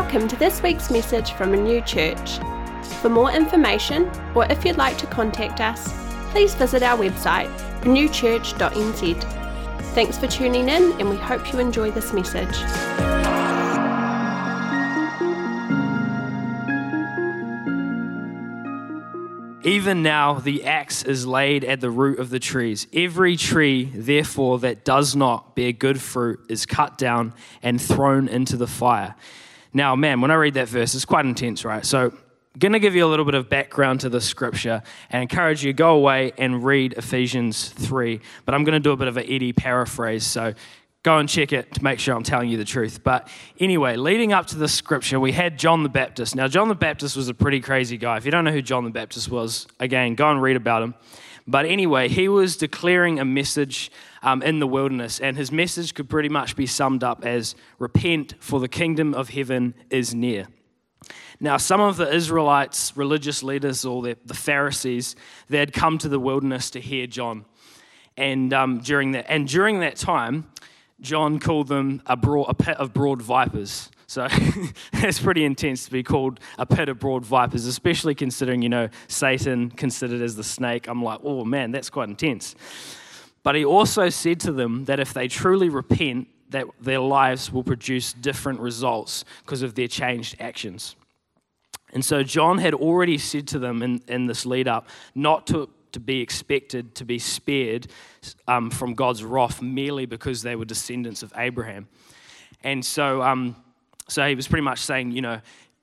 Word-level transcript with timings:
Welcome 0.00 0.28
to 0.28 0.36
this 0.36 0.62
week's 0.62 0.92
message 0.92 1.32
from 1.32 1.50
Renew 1.50 1.80
Church. 1.80 2.38
For 3.00 3.08
more 3.08 3.32
information, 3.32 4.08
or 4.32 4.46
if 4.48 4.64
you'd 4.64 4.76
like 4.76 4.96
to 4.98 5.06
contact 5.08 5.60
us, 5.60 5.92
please 6.30 6.54
visit 6.54 6.84
our 6.84 6.96
website, 6.96 7.52
renewchurch.nz. 7.80 9.22
Thanks 9.94 10.16
for 10.16 10.28
tuning 10.28 10.68
in, 10.68 10.92
and 11.00 11.10
we 11.10 11.16
hope 11.16 11.52
you 11.52 11.58
enjoy 11.58 11.90
this 11.90 12.12
message. 12.12 12.54
Even 19.64 20.04
now, 20.04 20.34
the 20.34 20.64
axe 20.64 21.02
is 21.02 21.26
laid 21.26 21.64
at 21.64 21.80
the 21.80 21.90
root 21.90 22.20
of 22.20 22.30
the 22.30 22.38
trees. 22.38 22.86
Every 22.94 23.36
tree, 23.36 23.90
therefore, 23.92 24.60
that 24.60 24.84
does 24.84 25.16
not 25.16 25.56
bear 25.56 25.72
good 25.72 26.00
fruit 26.00 26.38
is 26.48 26.66
cut 26.66 26.96
down 26.96 27.34
and 27.64 27.82
thrown 27.82 28.28
into 28.28 28.56
the 28.56 28.68
fire. 28.68 29.16
Now, 29.72 29.96
man, 29.96 30.20
when 30.20 30.30
I 30.30 30.34
read 30.34 30.54
that 30.54 30.68
verse, 30.68 30.94
it's 30.94 31.04
quite 31.04 31.24
intense, 31.24 31.64
right? 31.64 31.84
So, 31.84 32.12
I'm 32.54 32.60
going 32.60 32.72
to 32.72 32.80
give 32.80 32.96
you 32.96 33.06
a 33.06 33.06
little 33.06 33.24
bit 33.24 33.34
of 33.34 33.48
background 33.48 34.00
to 34.00 34.08
the 34.08 34.20
scripture 34.20 34.82
and 35.10 35.22
encourage 35.22 35.64
you 35.64 35.72
to 35.72 35.76
go 35.76 35.94
away 35.94 36.32
and 36.38 36.64
read 36.64 36.94
Ephesians 36.94 37.68
3. 37.68 38.20
But 38.44 38.54
I'm 38.54 38.64
going 38.64 38.72
to 38.72 38.80
do 38.80 38.90
a 38.90 38.96
bit 38.96 39.06
of 39.06 39.16
an 39.16 39.24
Eddie 39.28 39.52
paraphrase. 39.52 40.24
So, 40.24 40.54
go 41.02 41.18
and 41.18 41.28
check 41.28 41.52
it 41.52 41.72
to 41.74 41.82
make 41.82 42.00
sure 42.00 42.14
I'm 42.14 42.22
telling 42.22 42.48
you 42.48 42.56
the 42.56 42.64
truth. 42.64 43.02
But 43.04 43.28
anyway, 43.60 43.96
leading 43.96 44.32
up 44.32 44.46
to 44.48 44.58
the 44.58 44.68
scripture, 44.68 45.20
we 45.20 45.32
had 45.32 45.58
John 45.58 45.82
the 45.82 45.88
Baptist. 45.88 46.34
Now, 46.34 46.48
John 46.48 46.68
the 46.68 46.74
Baptist 46.74 47.16
was 47.16 47.28
a 47.28 47.34
pretty 47.34 47.60
crazy 47.60 47.96
guy. 47.96 48.16
If 48.16 48.24
you 48.24 48.30
don't 48.30 48.44
know 48.44 48.52
who 48.52 48.62
John 48.62 48.84
the 48.84 48.90
Baptist 48.90 49.30
was, 49.30 49.66
again, 49.78 50.14
go 50.14 50.30
and 50.30 50.42
read 50.42 50.56
about 50.56 50.82
him. 50.82 50.94
But 51.48 51.64
anyway, 51.64 52.08
he 52.08 52.28
was 52.28 52.58
declaring 52.58 53.18
a 53.18 53.24
message 53.24 53.90
um, 54.22 54.42
in 54.42 54.58
the 54.58 54.66
wilderness, 54.66 55.18
and 55.18 55.34
his 55.34 55.50
message 55.50 55.94
could 55.94 56.10
pretty 56.10 56.28
much 56.28 56.54
be 56.54 56.66
summed 56.66 57.02
up 57.02 57.24
as 57.24 57.54
repent, 57.78 58.34
for 58.38 58.60
the 58.60 58.68
kingdom 58.68 59.14
of 59.14 59.30
heaven 59.30 59.74
is 59.88 60.14
near. 60.14 60.48
Now, 61.40 61.56
some 61.56 61.80
of 61.80 61.96
the 61.96 62.12
Israelites, 62.14 62.94
religious 62.96 63.42
leaders, 63.42 63.86
or 63.86 64.02
the, 64.02 64.18
the 64.26 64.34
Pharisees, 64.34 65.16
they 65.48 65.56
had 65.56 65.72
come 65.72 65.96
to 65.98 66.08
the 66.10 66.20
wilderness 66.20 66.68
to 66.70 66.80
hear 66.80 67.06
John. 67.06 67.46
And 68.18 68.52
um, 68.52 68.80
during 68.80 69.12
that, 69.12 69.24
and 69.30 69.48
during 69.48 69.80
that 69.80 69.96
time, 69.96 70.50
John 71.00 71.38
called 71.38 71.68
them 71.68 72.02
a, 72.04 72.16
broad, 72.16 72.46
a 72.50 72.54
pit 72.54 72.76
of 72.76 72.92
broad 72.92 73.22
vipers. 73.22 73.90
So 74.08 74.26
it's 74.94 75.20
pretty 75.20 75.44
intense 75.44 75.84
to 75.84 75.90
be 75.90 76.02
called 76.02 76.40
a 76.56 76.64
pit 76.64 76.88
of 76.88 76.98
broad 76.98 77.26
vipers, 77.26 77.66
especially 77.66 78.14
considering, 78.14 78.62
you 78.62 78.70
know, 78.70 78.88
Satan 79.06 79.70
considered 79.70 80.22
as 80.22 80.34
the 80.34 80.42
snake. 80.42 80.88
I'm 80.88 81.02
like, 81.02 81.20
oh 81.22 81.44
man, 81.44 81.72
that's 81.72 81.90
quite 81.90 82.08
intense. 82.08 82.54
But 83.42 83.54
he 83.54 83.66
also 83.66 84.08
said 84.08 84.40
to 84.40 84.52
them 84.52 84.86
that 84.86 84.98
if 84.98 85.12
they 85.12 85.28
truly 85.28 85.68
repent, 85.68 86.28
that 86.48 86.64
their 86.80 87.00
lives 87.00 87.52
will 87.52 87.62
produce 87.62 88.14
different 88.14 88.60
results 88.60 89.26
because 89.44 89.60
of 89.60 89.74
their 89.74 89.88
changed 89.88 90.36
actions. 90.40 90.96
And 91.92 92.02
so 92.02 92.22
John 92.22 92.56
had 92.56 92.72
already 92.72 93.18
said 93.18 93.46
to 93.48 93.58
them 93.58 93.82
in, 93.82 94.00
in 94.08 94.26
this 94.26 94.46
lead 94.46 94.68
up 94.68 94.88
not 95.14 95.46
to 95.48 95.68
to 95.92 96.00
be 96.00 96.20
expected 96.20 96.94
to 96.94 97.04
be 97.04 97.18
spared 97.18 97.86
um, 98.46 98.70
from 98.70 98.92
God's 98.92 99.24
wrath 99.24 99.62
merely 99.62 100.04
because 100.04 100.42
they 100.42 100.54
were 100.54 100.66
descendants 100.66 101.22
of 101.22 101.32
Abraham. 101.34 101.88
And 102.62 102.84
so, 102.84 103.22
um, 103.22 103.56
so 104.08 104.26
he 104.26 104.34
was 104.34 104.48
pretty 104.48 104.64
much 104.64 104.80
saying, 104.80 105.12
you 105.12 105.22
know, 105.22 105.40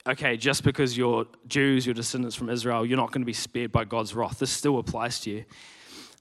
okay, 0.08 0.38
just 0.38 0.64
because 0.64 0.98
you're 0.98 1.26
Jews, 1.48 1.86
you're 1.86 1.96
descendants 1.96 2.36
from 2.36 2.50
Israel, 2.50 2.86
you're 2.86 2.98
not 2.98 3.12
going 3.12 3.22
to 3.22 3.26
be 3.26 3.34
spared 3.34 3.72
by 3.72 3.86
God's 3.86 4.14
wrath. 4.14 4.40
This 4.40 4.52
still 4.52 4.78
applies 4.80 5.20
to 5.22 5.32
you. 5.32 5.46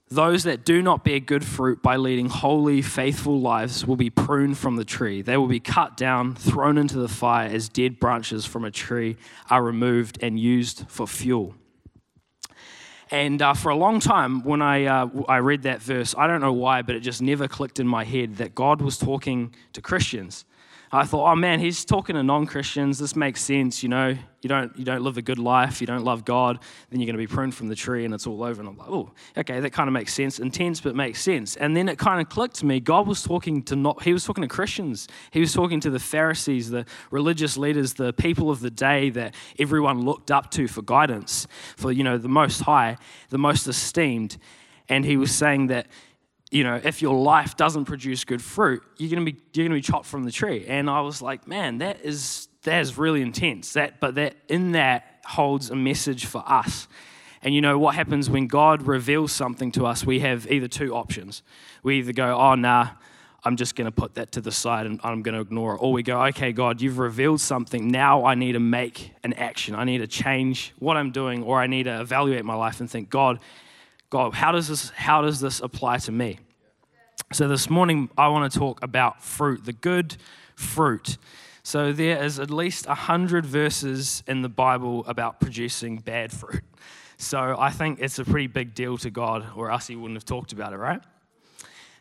Those 0.09 0.43
that 0.43 0.65
do 0.65 0.83
not 0.83 1.03
bear 1.03 1.19
good 1.19 1.43
fruit 1.43 1.81
by 1.81 1.95
leading 1.95 2.29
holy, 2.29 2.83
faithful 2.83 3.41
lives 3.41 3.87
will 3.87 3.95
be 3.95 4.11
pruned 4.11 4.55
from 4.55 4.75
the 4.75 4.85
tree. 4.85 5.23
They 5.23 5.35
will 5.35 5.47
be 5.47 5.59
cut 5.59 5.97
down, 5.97 6.35
thrown 6.35 6.77
into 6.77 6.99
the 6.99 7.07
fire 7.07 7.49
as 7.49 7.69
dead 7.69 7.99
branches 7.99 8.45
from 8.45 8.65
a 8.65 8.71
tree 8.71 9.17
are 9.49 9.63
removed 9.63 10.19
and 10.21 10.39
used 10.39 10.85
for 10.87 11.07
fuel. 11.07 11.55
And 13.09 13.41
uh, 13.41 13.55
for 13.55 13.69
a 13.69 13.75
long 13.75 13.99
time, 13.99 14.43
when 14.43 14.61
I, 14.61 14.85
uh, 14.85 15.09
I 15.27 15.37
read 15.37 15.63
that 15.63 15.81
verse, 15.81 16.13
I 16.15 16.27
don't 16.27 16.41
know 16.41 16.53
why, 16.53 16.83
but 16.83 16.95
it 16.95 16.99
just 16.99 17.21
never 17.21 17.47
clicked 17.47 17.79
in 17.79 17.87
my 17.87 18.03
head 18.03 18.37
that 18.37 18.53
God 18.53 18.81
was 18.81 18.97
talking 18.99 19.55
to 19.73 19.81
Christians. 19.81 20.45
I 20.91 21.05
thought, 21.05 21.31
oh 21.31 21.35
man, 21.35 21.59
he's 21.59 21.83
talking 21.83 22.15
to 22.15 22.23
non-Christians. 22.23 22.99
This 22.99 23.15
makes 23.15 23.41
sense, 23.41 23.83
you 23.83 23.89
know. 23.89 24.15
You 24.41 24.49
don't 24.49 24.77
you 24.77 24.85
don't 24.85 25.01
live 25.01 25.17
a 25.17 25.23
good 25.23 25.39
life, 25.39 25.81
you 25.81 25.87
don't 25.87 26.03
love 26.03 26.23
God, 26.23 26.59
then 26.91 26.99
you're 26.99 27.07
going 27.07 27.15
to 27.15 27.17
be 27.17 27.25
pruned 27.25 27.55
from 27.55 27.67
the 27.67 27.75
tree, 27.75 28.05
and 28.05 28.13
it's 28.13 28.27
all 28.27 28.43
over. 28.43 28.61
And 28.61 28.69
I'm 28.69 28.77
like, 28.77 28.89
oh, 28.89 29.11
okay, 29.35 29.59
that 29.59 29.71
kind 29.71 29.87
of 29.87 29.93
makes 29.93 30.13
sense. 30.13 30.37
Intense, 30.37 30.81
but 30.81 30.95
makes 30.95 31.19
sense. 31.19 31.55
And 31.55 31.75
then 31.75 31.89
it 31.89 31.97
kind 31.97 32.21
of 32.21 32.29
clicked 32.29 32.57
to 32.57 32.65
me. 32.67 32.79
God 32.79 33.07
was 33.07 33.23
talking 33.23 33.63
to 33.63 33.75
not. 33.75 34.03
He 34.03 34.13
was 34.13 34.23
talking 34.23 34.43
to 34.43 34.47
Christians. 34.47 35.07
He 35.31 35.39
was 35.39 35.51
talking 35.51 35.79
to 35.79 35.89
the 35.89 35.99
Pharisees, 35.99 36.69
the 36.69 36.85
religious 37.09 37.57
leaders, 37.57 37.95
the 37.95 38.13
people 38.13 38.51
of 38.51 38.59
the 38.59 38.69
day 38.69 39.09
that 39.09 39.33
everyone 39.57 40.05
looked 40.05 40.29
up 40.29 40.51
to 40.51 40.67
for 40.67 40.83
guidance, 40.83 41.47
for 41.75 41.91
you 41.91 42.03
know 42.03 42.19
the 42.19 42.29
most 42.29 42.61
high, 42.61 42.97
the 43.29 43.39
most 43.39 43.65
esteemed. 43.65 44.37
And 44.87 45.03
he 45.03 45.17
was 45.17 45.33
saying 45.33 45.67
that 45.67 45.87
you 46.51 46.63
know, 46.63 46.79
if 46.83 47.01
your 47.01 47.15
life 47.15 47.57
doesn't 47.57 47.85
produce 47.85 48.23
good 48.23 48.41
fruit, 48.41 48.83
you're 48.97 49.09
gonna 49.09 49.25
be 49.25 49.35
you're 49.53 49.65
gonna 49.65 49.77
be 49.77 49.81
chopped 49.81 50.05
from 50.05 50.23
the 50.23 50.31
tree. 50.31 50.65
And 50.67 50.89
I 50.89 51.01
was 51.01 51.21
like, 51.21 51.47
man, 51.47 51.79
that 51.79 52.01
is 52.01 52.47
that 52.63 52.81
is 52.81 52.97
really 52.97 53.21
intense. 53.21 53.73
That 53.73 53.99
but 53.99 54.15
that 54.15 54.35
in 54.47 54.73
that 54.73 55.21
holds 55.25 55.69
a 55.69 55.75
message 55.75 56.25
for 56.25 56.43
us. 56.45 56.87
And 57.41 57.53
you 57.53 57.61
know 57.61 57.77
what 57.77 57.95
happens 57.95 58.29
when 58.29 58.47
God 58.47 58.83
reveals 58.83 59.31
something 59.31 59.71
to 59.73 59.85
us? 59.85 60.03
We 60.03 60.19
have 60.21 60.49
either 60.51 60.67
two 60.67 60.95
options. 60.95 61.43
We 61.83 61.99
either 61.99 62.11
go, 62.11 62.35
oh 62.35 62.55
nah, 62.55 62.89
I'm 63.43 63.55
just 63.55 63.75
going 63.75 63.85
to 63.85 63.91
put 63.91 64.15
that 64.15 64.31
to 64.31 64.41
the 64.41 64.51
side 64.51 64.87
and 64.87 64.99
I'm 65.03 65.21
going 65.21 65.35
to 65.35 65.41
ignore 65.41 65.75
it. 65.75 65.77
Or 65.77 65.93
we 65.93 66.01
go, 66.01 66.23
okay, 66.25 66.51
God, 66.51 66.81
you've 66.81 66.97
revealed 66.97 67.39
something. 67.39 67.89
Now 67.89 68.25
I 68.25 68.33
need 68.33 68.53
to 68.53 68.59
make 68.59 69.11
an 69.23 69.33
action. 69.33 69.75
I 69.75 69.83
need 69.83 69.99
to 69.99 70.07
change 70.07 70.73
what 70.79 70.97
I'm 70.97 71.11
doing, 71.11 71.43
or 71.43 71.61
I 71.61 71.67
need 71.67 71.83
to 71.83 72.01
evaluate 72.01 72.43
my 72.43 72.55
life 72.55 72.79
and 72.79 72.89
think, 72.89 73.11
God, 73.11 73.39
God, 74.15 74.33
how 74.33 74.53
does 74.53 74.69
this, 74.69 74.91
how 74.91 75.23
does 75.23 75.41
this 75.41 75.59
apply 75.59 75.97
to 75.97 76.11
me? 76.13 76.39
So 77.33 77.49
this 77.49 77.69
morning, 77.69 78.09
I 78.17 78.29
want 78.29 78.49
to 78.49 78.57
talk 78.57 78.81
about 78.81 79.21
fruit, 79.21 79.65
the 79.65 79.73
good 79.73 80.15
fruit. 80.55 81.17
So 81.63 81.91
there 81.91 82.23
is 82.23 82.39
at 82.39 82.49
least 82.49 82.87
100 82.87 83.45
verses 83.45 84.23
in 84.25 84.41
the 84.41 84.47
Bible 84.47 85.03
about 85.05 85.41
producing 85.41 85.97
bad 85.97 86.31
fruit. 86.31 86.63
So 87.17 87.57
I 87.59 87.71
think 87.71 87.99
it's 87.99 88.17
a 88.17 88.23
pretty 88.23 88.47
big 88.47 88.73
deal 88.73 88.97
to 88.99 89.09
God, 89.09 89.47
or 89.53 89.69
else 89.69 89.87
he 89.87 89.97
wouldn't 89.97 90.15
have 90.15 90.23
talked 90.23 90.53
about 90.53 90.71
it, 90.71 90.77
right? 90.77 91.01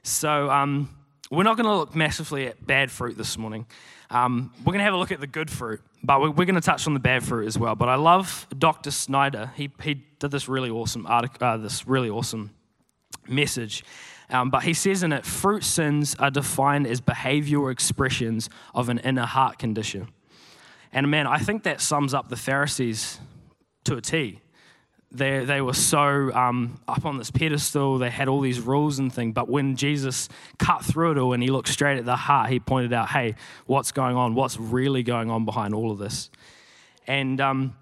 So 0.05 0.49
um, 0.51 0.97
we're 1.33 1.43
not 1.43 1.57
going 1.57 1.67
to 1.67 1.75
look 1.75 1.97
massively 1.97 2.47
at 2.47 2.65
bad 2.65 2.93
fruit 2.93 3.19
this 3.19 3.37
morning. 3.37 3.67
Um, 4.11 4.53
we're 4.61 4.73
going 4.73 4.79
to 4.79 4.85
have 4.85 4.95
a 4.95 4.99
look 4.99 5.13
at 5.13 5.21
the 5.21 5.27
good 5.27 5.51
fruit, 5.51 5.81
but 6.03 6.21
we're, 6.21 6.31
we're, 6.31 6.45
going 6.45 6.55
to 6.55 6.61
touch 6.61 6.87
on 6.87 6.95
the 6.95 7.01
bad 7.01 7.23
fruit 7.23 7.47
as 7.47 7.59
well. 7.59 7.75
But 7.75 7.89
I 7.89 7.95
love 7.95 8.47
Dr. 8.57 8.91
Snyder. 8.91 9.51
He, 9.57 9.71
he 9.83 9.95
did 10.19 10.31
this 10.31 10.49
really 10.49 10.71
awesome 10.71 11.07
article, 11.07 11.47
uh, 11.47 11.57
this 11.57 11.87
really 11.87 12.11
awesome 12.11 12.51
message 13.27 13.83
um, 14.31 14.51
but 14.51 14.63
he 14.63 14.73
says 14.75 15.03
in 15.03 15.13
it, 15.13 15.25
fruit 15.25 15.65
sins 15.65 16.15
are 16.19 16.31
defined 16.31 16.87
as 16.87 17.01
behavioral 17.01 17.71
expressions 17.71 18.49
of 18.75 18.89
an 18.89 18.99
inner 18.99 19.27
heart 19.27 19.59
condition. 19.59 20.09
And 20.93 21.11
man, 21.11 21.27
I 21.27 21.39
think 21.39 21.65
that 21.65 21.81
sums 21.81 22.15
up 22.15 22.29
the 22.29 22.37
Pharisees 22.37 23.21
to 23.85 23.97
a 23.97 24.01
T. 24.01 24.41
They, 25.15 25.45
they 25.45 25.61
were 25.61 25.75
so 25.75 26.33
um, 26.35 26.81
up 26.89 27.07
on 27.07 27.19
this 27.19 27.31
pedestal, 27.31 27.99
they 27.99 28.11
had 28.11 28.29
all 28.29 28.41
these 28.41 28.61
rules 28.61 28.99
and 28.99 29.13
things. 29.13 29.33
But 29.33 29.49
when 29.49 29.77
Jesus 29.77 30.29
cut 30.59 30.85
through 30.85 31.13
it 31.13 31.19
all 31.19 31.33
and 31.33 31.43
he 31.43 31.51
looked 31.51 31.69
straight 31.69 31.99
at 31.99 32.05
the 32.05 32.17
heart, 32.17 32.51
he 32.51 32.59
pointed 32.59 32.93
out, 32.93 33.09
hey, 33.11 33.37
what's 33.67 33.93
going 33.93 34.17
on? 34.17 34.35
What's 34.35 34.59
really 34.59 35.05
going 35.05 35.31
on 35.31 35.45
behind 35.45 35.73
all 35.73 35.93
of 35.93 35.99
this? 35.99 36.31
And 37.07 37.41
um, 37.41 37.77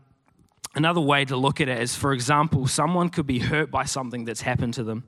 another 0.74 1.00
way 1.00 1.24
to 1.24 1.36
look 1.36 1.60
at 1.62 1.68
it 1.68 1.80
is, 1.80 1.96
for 1.96 2.12
example, 2.12 2.66
someone 2.66 3.08
could 3.08 3.26
be 3.26 3.38
hurt 3.38 3.70
by 3.70 3.84
something 3.84 4.26
that's 4.26 4.42
happened 4.42 4.74
to 4.74 4.84
them 4.84 5.04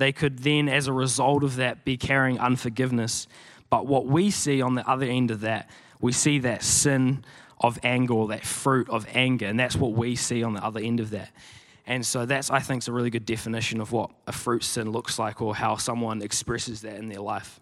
they 0.00 0.12
could 0.12 0.40
then, 0.40 0.68
as 0.68 0.86
a 0.86 0.92
result 0.92 1.44
of 1.44 1.56
that, 1.56 1.84
be 1.84 1.96
carrying 1.96 2.38
unforgiveness. 2.38 3.28
But 3.68 3.86
what 3.86 4.06
we 4.06 4.30
see 4.30 4.62
on 4.62 4.74
the 4.74 4.88
other 4.88 5.06
end 5.06 5.30
of 5.30 5.40
that, 5.42 5.68
we 6.00 6.12
see 6.12 6.38
that 6.40 6.62
sin 6.62 7.24
of 7.60 7.78
anger 7.82 8.14
or 8.14 8.28
that 8.28 8.44
fruit 8.44 8.88
of 8.88 9.06
anger, 9.12 9.46
and 9.46 9.60
that's 9.60 9.76
what 9.76 9.92
we 9.92 10.16
see 10.16 10.42
on 10.42 10.54
the 10.54 10.64
other 10.64 10.80
end 10.80 10.98
of 10.98 11.10
that. 11.10 11.30
And 11.90 12.06
so 12.06 12.24
that's, 12.24 12.52
I 12.52 12.60
think, 12.60 12.84
is 12.84 12.88
a 12.88 12.92
really 12.92 13.10
good 13.10 13.26
definition 13.26 13.80
of 13.80 13.90
what 13.90 14.12
a 14.28 14.30
fruit 14.30 14.62
sin 14.62 14.92
looks 14.92 15.18
like 15.18 15.42
or 15.42 15.56
how 15.56 15.74
someone 15.74 16.22
expresses 16.22 16.82
that 16.82 16.94
in 16.94 17.08
their 17.08 17.20
life. 17.20 17.58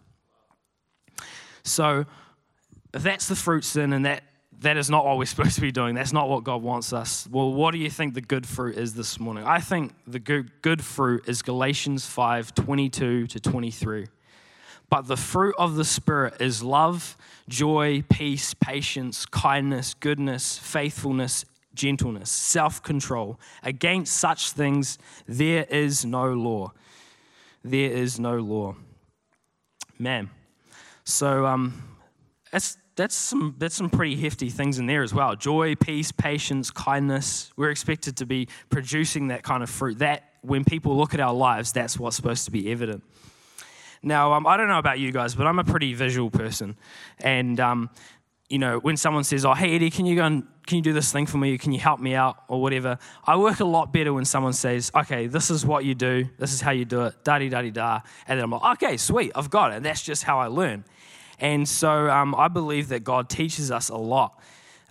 So 1.62 2.04
that's 2.92 3.26
the 3.26 3.34
fruit 3.34 3.64
sin, 3.64 3.94
and 3.94 4.04
that 4.04 4.24
that 4.60 4.76
is 4.76 4.90
not 4.90 5.06
what 5.06 5.16
we're 5.16 5.24
supposed 5.34 5.54
to 5.54 5.62
be 5.62 5.72
doing. 5.72 5.94
That's 5.94 6.12
not 6.12 6.28
what 6.28 6.44
God 6.44 6.60
wants 6.60 6.92
us. 6.92 7.26
Well, 7.30 7.54
what 7.54 7.70
do 7.70 7.78
you 7.78 7.88
think 7.88 8.12
the 8.12 8.20
good 8.20 8.46
fruit 8.46 8.76
is 8.76 8.92
this 8.92 9.18
morning? 9.18 9.44
I 9.46 9.60
think 9.60 9.94
the 10.06 10.18
good, 10.18 10.50
good 10.60 10.84
fruit 10.84 11.26
is 11.26 11.40
Galatians 11.40 12.04
5 12.04 12.54
22 12.54 13.28
to 13.28 13.40
23. 13.40 14.08
But 14.90 15.06
the 15.06 15.16
fruit 15.16 15.54
of 15.56 15.76
the 15.76 15.86
Spirit 15.86 16.34
is 16.38 16.62
love, 16.62 17.16
joy, 17.48 18.04
peace, 18.10 18.52
patience, 18.52 19.24
kindness, 19.24 19.94
goodness, 19.94 20.58
faithfulness, 20.58 21.46
gentleness, 21.78 22.30
self 22.30 22.82
control. 22.82 23.40
Against 23.62 24.16
such 24.16 24.50
things, 24.50 24.98
there 25.26 25.64
is 25.64 26.04
no 26.04 26.34
law. 26.34 26.72
There 27.64 27.90
is 27.90 28.20
no 28.20 28.36
law. 28.36 28.76
Man. 29.98 30.30
So, 31.04 31.46
um, 31.46 31.96
it's 32.52 32.76
that's 32.96 33.14
some 33.14 33.54
that's 33.58 33.76
some 33.76 33.88
pretty 33.88 34.16
hefty 34.16 34.50
things 34.50 34.78
in 34.78 34.86
there 34.86 35.02
as 35.02 35.14
well. 35.14 35.36
Joy, 35.36 35.76
peace, 35.76 36.12
patience, 36.12 36.70
kindness. 36.70 37.50
We're 37.56 37.70
expected 37.70 38.16
to 38.18 38.26
be 38.26 38.48
producing 38.68 39.28
that 39.28 39.42
kind 39.42 39.62
of 39.62 39.70
fruit. 39.70 40.00
That 40.00 40.24
when 40.42 40.64
people 40.64 40.96
look 40.96 41.14
at 41.14 41.20
our 41.20 41.32
lives, 41.32 41.72
that's 41.72 41.98
what's 41.98 42.16
supposed 42.16 42.44
to 42.46 42.50
be 42.50 42.70
evident. 42.70 43.04
Now, 44.02 44.32
um, 44.32 44.46
I 44.46 44.56
don't 44.56 44.68
know 44.68 44.78
about 44.78 44.98
you 44.98 45.12
guys, 45.12 45.34
but 45.34 45.46
I'm 45.46 45.58
a 45.58 45.64
pretty 45.64 45.94
visual 45.94 46.30
person, 46.30 46.76
and 47.20 47.58
um, 47.58 47.90
you 48.48 48.58
know, 48.58 48.78
when 48.78 48.96
someone 48.96 49.24
says, 49.24 49.44
"Oh, 49.44 49.54
hey 49.54 49.74
Eddie, 49.74 49.90
can 49.90 50.06
you 50.06 50.16
go 50.16 50.24
and 50.24 50.46
can 50.66 50.76
you 50.76 50.82
do 50.82 50.92
this 50.92 51.12
thing 51.12 51.26
for 51.26 51.38
me? 51.38 51.56
Can 51.58 51.72
you 51.72 51.80
help 51.80 52.00
me 52.00 52.14
out 52.14 52.36
or 52.48 52.60
whatever?" 52.60 52.98
I 53.24 53.36
work 53.36 53.60
a 53.60 53.64
lot 53.64 53.92
better 53.92 54.12
when 54.12 54.24
someone 54.24 54.54
says, 54.54 54.90
"Okay, 54.94 55.26
this 55.26 55.50
is 55.50 55.66
what 55.66 55.84
you 55.84 55.94
do. 55.94 56.28
This 56.38 56.52
is 56.52 56.60
how 56.60 56.70
you 56.70 56.84
do 56.84 57.04
it." 57.04 57.24
Da 57.24 57.38
di 57.38 57.48
da 57.48 57.62
di 57.62 57.70
da, 57.70 58.00
and 58.26 58.38
then 58.38 58.44
I'm 58.44 58.50
like, 58.50 58.82
"Okay, 58.82 58.96
sweet, 58.96 59.32
I've 59.34 59.50
got 59.50 59.72
it." 59.72 59.76
And 59.76 59.84
that's 59.84 60.02
just 60.02 60.24
how 60.24 60.38
I 60.38 60.46
learn. 60.46 60.84
And 61.38 61.68
so 61.68 62.10
um, 62.10 62.34
I 62.34 62.48
believe 62.48 62.88
that 62.88 63.04
God 63.04 63.28
teaches 63.28 63.70
us 63.70 63.90
a 63.90 63.96
lot. 63.96 64.40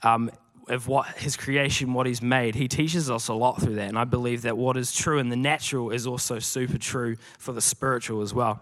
Um, 0.03 0.31
of 0.69 0.87
what 0.87 1.07
his 1.17 1.37
creation, 1.37 1.93
what 1.93 2.05
he's 2.05 2.21
made. 2.21 2.53
He 2.53 2.67
teaches 2.67 3.09
us 3.09 3.29
a 3.29 3.33
lot 3.33 3.61
through 3.61 3.75
that. 3.75 3.87
And 3.87 3.97
I 3.97 4.03
believe 4.03 4.41
that 4.41 4.57
what 4.57 4.75
is 4.75 4.93
true 4.93 5.17
in 5.17 5.29
the 5.29 5.35
natural 5.35 5.91
is 5.91 6.05
also 6.05 6.39
super 6.39 6.77
true 6.77 7.15
for 7.39 7.53
the 7.53 7.61
spiritual 7.61 8.21
as 8.21 8.33
well. 8.33 8.59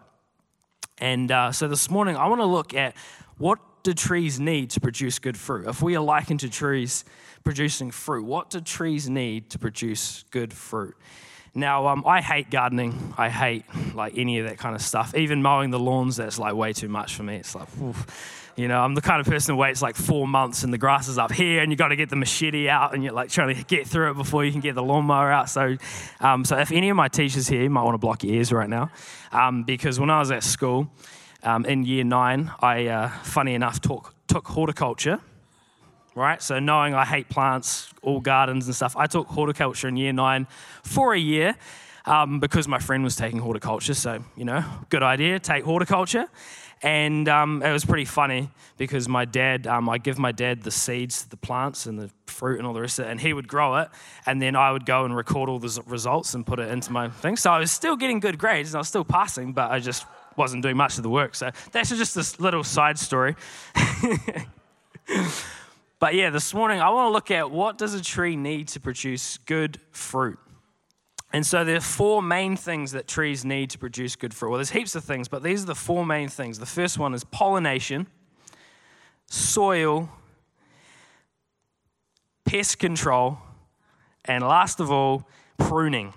And 0.99 1.31
uh, 1.31 1.51
so 1.51 1.67
this 1.67 1.89
morning, 1.89 2.15
I 2.15 2.27
want 2.27 2.41
to 2.41 2.45
look 2.45 2.73
at 2.73 2.95
what 3.37 3.59
do 3.85 3.93
trees 3.93 4.39
need 4.39 4.71
to 4.71 4.81
produce 4.81 5.19
good 5.19 5.37
fruit? 5.37 5.67
If 5.67 5.81
we 5.81 5.95
are 5.95 6.03
likened 6.03 6.39
to 6.41 6.49
trees 6.49 7.05
producing 7.43 7.91
fruit, 7.91 8.25
what 8.25 8.49
do 8.49 8.59
trees 8.59 9.07
need 9.07 9.51
to 9.51 9.59
produce 9.59 10.25
good 10.31 10.51
fruit? 10.51 10.95
Now, 11.53 11.87
um, 11.87 12.03
I 12.05 12.19
hate 12.19 12.49
gardening. 12.49 13.13
I 13.15 13.29
hate 13.29 13.63
like 13.93 14.17
any 14.17 14.39
of 14.39 14.47
that 14.47 14.57
kind 14.57 14.75
of 14.75 14.81
stuff. 14.81 15.15
Even 15.15 15.41
mowing 15.41 15.69
the 15.69 15.79
lawns, 15.79 16.17
that's 16.17 16.39
like 16.39 16.55
way 16.55 16.73
too 16.73 16.89
much 16.89 17.15
for 17.15 17.23
me. 17.23 17.35
It's 17.35 17.53
like, 17.53 17.67
oof. 17.79 18.51
you 18.57 18.67
know, 18.67 18.81
I'm 18.81 18.95
the 18.95 19.01
kind 19.01 19.21
of 19.21 19.27
person 19.27 19.53
who 19.53 19.61
waits 19.61 19.83
like 19.83 19.95
four 19.95 20.27
months 20.27 20.63
and 20.63 20.73
the 20.73 20.79
grass 20.79 21.07
is 21.07 21.19
up 21.19 21.31
here 21.31 21.61
and 21.61 21.71
you 21.71 21.77
got 21.77 21.89
to 21.89 21.95
get 21.95 22.09
the 22.09 22.15
machete 22.15 22.67
out 22.67 22.95
and 22.95 23.03
you're 23.03 23.13
like 23.13 23.29
trying 23.29 23.55
to 23.55 23.63
get 23.63 23.85
through 23.85 24.11
it 24.11 24.17
before 24.17 24.43
you 24.43 24.51
can 24.51 24.61
get 24.61 24.73
the 24.73 24.83
lawnmower 24.83 25.31
out. 25.31 25.47
So, 25.47 25.77
um, 26.19 26.43
so 26.43 26.57
if 26.57 26.71
any 26.71 26.89
of 26.89 26.97
my 26.97 27.07
teachers 27.07 27.47
here, 27.47 27.61
you 27.61 27.69
might 27.69 27.83
want 27.83 27.93
to 27.93 27.99
block 27.99 28.23
your 28.23 28.33
ears 28.33 28.51
right 28.51 28.69
now, 28.69 28.89
um, 29.31 29.63
because 29.63 29.99
when 29.99 30.09
I 30.09 30.19
was 30.19 30.31
at 30.31 30.43
school, 30.43 30.89
um, 31.45 31.65
in 31.65 31.85
year 31.85 32.03
nine, 32.03 32.51
I, 32.59 32.87
uh, 32.87 33.09
funny 33.23 33.53
enough, 33.53 33.79
took, 33.79 34.13
took 34.27 34.47
horticulture, 34.47 35.19
right? 36.15 36.41
So, 36.41 36.59
knowing 36.59 36.93
I 36.93 37.05
hate 37.05 37.29
plants, 37.29 37.93
all 38.01 38.19
gardens 38.19 38.65
and 38.65 38.75
stuff, 38.75 38.97
I 38.97 39.07
took 39.07 39.27
horticulture 39.27 39.87
in 39.87 39.95
year 39.95 40.11
nine 40.11 40.47
for 40.83 41.13
a 41.13 41.19
year 41.19 41.55
um, 42.05 42.39
because 42.39 42.67
my 42.67 42.79
friend 42.79 43.03
was 43.03 43.15
taking 43.15 43.39
horticulture. 43.39 43.93
So, 43.93 44.23
you 44.35 44.45
know, 44.45 44.63
good 44.89 45.03
idea, 45.03 45.39
take 45.39 45.63
horticulture. 45.63 46.25
And 46.81 47.27
um, 47.29 47.63
it 47.63 47.71
was 47.71 47.85
pretty 47.85 48.05
funny 48.05 48.49
because 48.77 49.07
my 49.07 49.25
dad, 49.25 49.65
um, 49.65 49.89
I 49.89 49.97
give 49.97 50.19
my 50.19 50.31
dad 50.31 50.61
the 50.63 50.71
seeds, 50.71 51.25
the 51.25 51.37
plants, 51.37 51.85
and 51.85 51.97
the 51.97 52.11
fruit 52.27 52.57
and 52.57 52.67
all 52.67 52.73
the 52.73 52.81
rest 52.81 52.99
of 52.99 53.05
it, 53.05 53.11
and 53.11 53.19
he 53.19 53.33
would 53.33 53.47
grow 53.47 53.77
it. 53.77 53.89
And 54.25 54.41
then 54.41 54.55
I 54.55 54.71
would 54.71 54.85
go 54.85 55.05
and 55.05 55.15
record 55.15 55.49
all 55.49 55.57
the 55.57 55.81
results 55.87 56.33
and 56.33 56.45
put 56.45 56.59
it 56.59 56.69
into 56.69 56.91
my 56.91 57.09
thing. 57.09 57.37
So 57.37 57.49
I 57.49 57.59
was 57.59 57.71
still 57.71 57.95
getting 57.95 58.19
good 58.19 58.37
grades 58.37 58.69
and 58.69 58.75
I 58.75 58.79
was 58.79 58.87
still 58.87 59.05
passing, 59.05 59.53
but 59.53 59.71
I 59.71 59.79
just 59.79 60.05
wasn't 60.37 60.63
doing 60.63 60.77
much 60.77 60.97
of 60.97 61.03
the 61.03 61.09
work. 61.09 61.35
So 61.35 61.51
that's 61.71 61.89
just 61.89 62.15
this 62.15 62.39
little 62.39 62.63
side 62.63 62.97
story. 62.99 63.35
but 65.99 66.15
yeah, 66.15 66.29
this 66.29 66.53
morning 66.53 66.79
I 66.81 66.89
want 66.89 67.09
to 67.09 67.11
look 67.13 67.31
at 67.31 67.51
what 67.51 67.77
does 67.77 67.93
a 67.93 68.01
tree 68.01 68.35
need 68.35 68.67
to 68.69 68.79
produce 68.79 69.37
good 69.37 69.79
fruit. 69.91 70.39
And 71.33 71.45
so 71.45 71.65
there 71.65 71.75
are 71.75 71.81
four 71.81 72.21
main 72.21 72.55
things 72.55 72.93
that 72.93 73.07
trees 73.07 73.43
need 73.43 73.69
to 73.71 73.77
produce 73.77 74.15
good 74.15 74.33
fruit. 74.33 74.51
Well, 74.51 74.57
there's 74.57 74.69
heaps 74.69 74.95
of 74.95 75.03
things, 75.03 75.27
but 75.27 75.43
these 75.43 75.63
are 75.63 75.67
the 75.67 75.75
four 75.75 76.05
main 76.05 76.29
things. 76.29 76.59
The 76.59 76.65
first 76.65 76.97
one 76.97 77.13
is 77.13 77.25
pollination, 77.25 78.07
soil, 79.27 80.09
pest 82.45 82.79
control, 82.79 83.39
and 84.23 84.43
last 84.43 84.79
of 84.79 84.91
all, 84.91 85.27
pruning. 85.57 86.13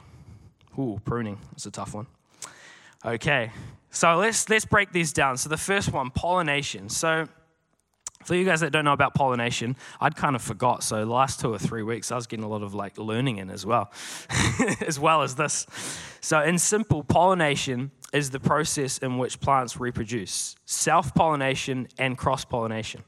Ooh, 0.78 1.00
pruning. 1.04 1.38
It's 1.52 1.66
a 1.66 1.70
tough 1.72 1.94
one. 1.94 2.06
Okay, 3.04 3.50
so 3.90 4.16
let's, 4.16 4.48
let's 4.48 4.64
break 4.64 4.92
these 4.92 5.12
down. 5.12 5.36
So 5.36 5.48
the 5.48 5.56
first 5.56 5.92
one, 5.92 6.10
pollination. 6.10 6.88
So 6.88 7.26
for 8.24 8.34
you 8.34 8.44
guys 8.44 8.60
that 8.60 8.72
don't 8.72 8.84
know 8.84 8.92
about 8.92 9.14
pollination, 9.14 9.76
I'd 10.00 10.16
kind 10.16 10.36
of 10.36 10.42
forgot. 10.42 10.82
So 10.82 11.04
the 11.04 11.10
last 11.10 11.40
two 11.40 11.52
or 11.52 11.58
three 11.58 11.82
weeks, 11.82 12.12
I 12.12 12.16
was 12.16 12.26
getting 12.26 12.44
a 12.44 12.48
lot 12.48 12.62
of 12.62 12.74
like 12.74 12.98
learning 12.98 13.38
in 13.38 13.50
as 13.50 13.64
well, 13.64 13.90
as 14.86 14.98
well 14.98 15.22
as 15.22 15.36
this. 15.36 15.66
So 16.20 16.42
in 16.42 16.58
simple, 16.58 17.02
pollination 17.02 17.90
is 18.12 18.30
the 18.30 18.40
process 18.40 18.98
in 18.98 19.18
which 19.18 19.40
plants 19.40 19.78
reproduce, 19.78 20.56
self-pollination 20.66 21.88
and 21.98 22.16
cross-pollination. 22.16 23.02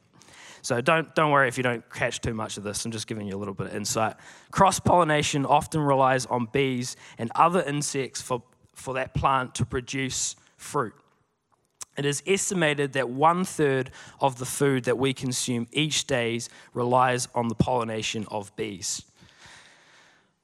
So 0.63 0.81
don't, 0.81 1.15
don't 1.15 1.31
worry 1.31 1.49
if 1.49 1.57
you 1.57 1.63
don't 1.63 1.89
catch 1.91 2.21
too 2.21 2.35
much 2.35 2.59
of 2.59 2.65
this. 2.65 2.85
I'm 2.85 2.93
just 2.93 3.07
giving 3.07 3.27
you 3.27 3.35
a 3.35 3.39
little 3.39 3.55
bit 3.55 3.69
of 3.69 3.75
insight. 3.75 4.17
Cross 4.51 4.81
pollination 4.81 5.47
often 5.47 5.81
relies 5.81 6.27
on 6.27 6.49
bees 6.53 6.97
and 7.19 7.31
other 7.35 7.63
insects 7.63 8.21
for, 8.21 8.43
for 8.75 8.95
that 8.95 9.15
plant 9.15 9.55
to 9.57 9.65
produce 9.65 10.37
fruit. 10.61 10.95
It 11.97 12.05
is 12.05 12.23
estimated 12.27 12.93
that 12.93 13.11
one 13.11 13.45
third 13.45 13.91
of 14.21 14.39
the 14.39 14.47
food 14.47 14.85
that 14.85 14.97
we 14.97 15.13
consume 15.13 15.67
each 15.73 16.07
day 16.07 16.41
relies 16.73 17.29
on 17.35 17.49
the 17.49 17.55
pollination 17.55 18.27
of 18.31 18.55
bees. 18.57 19.03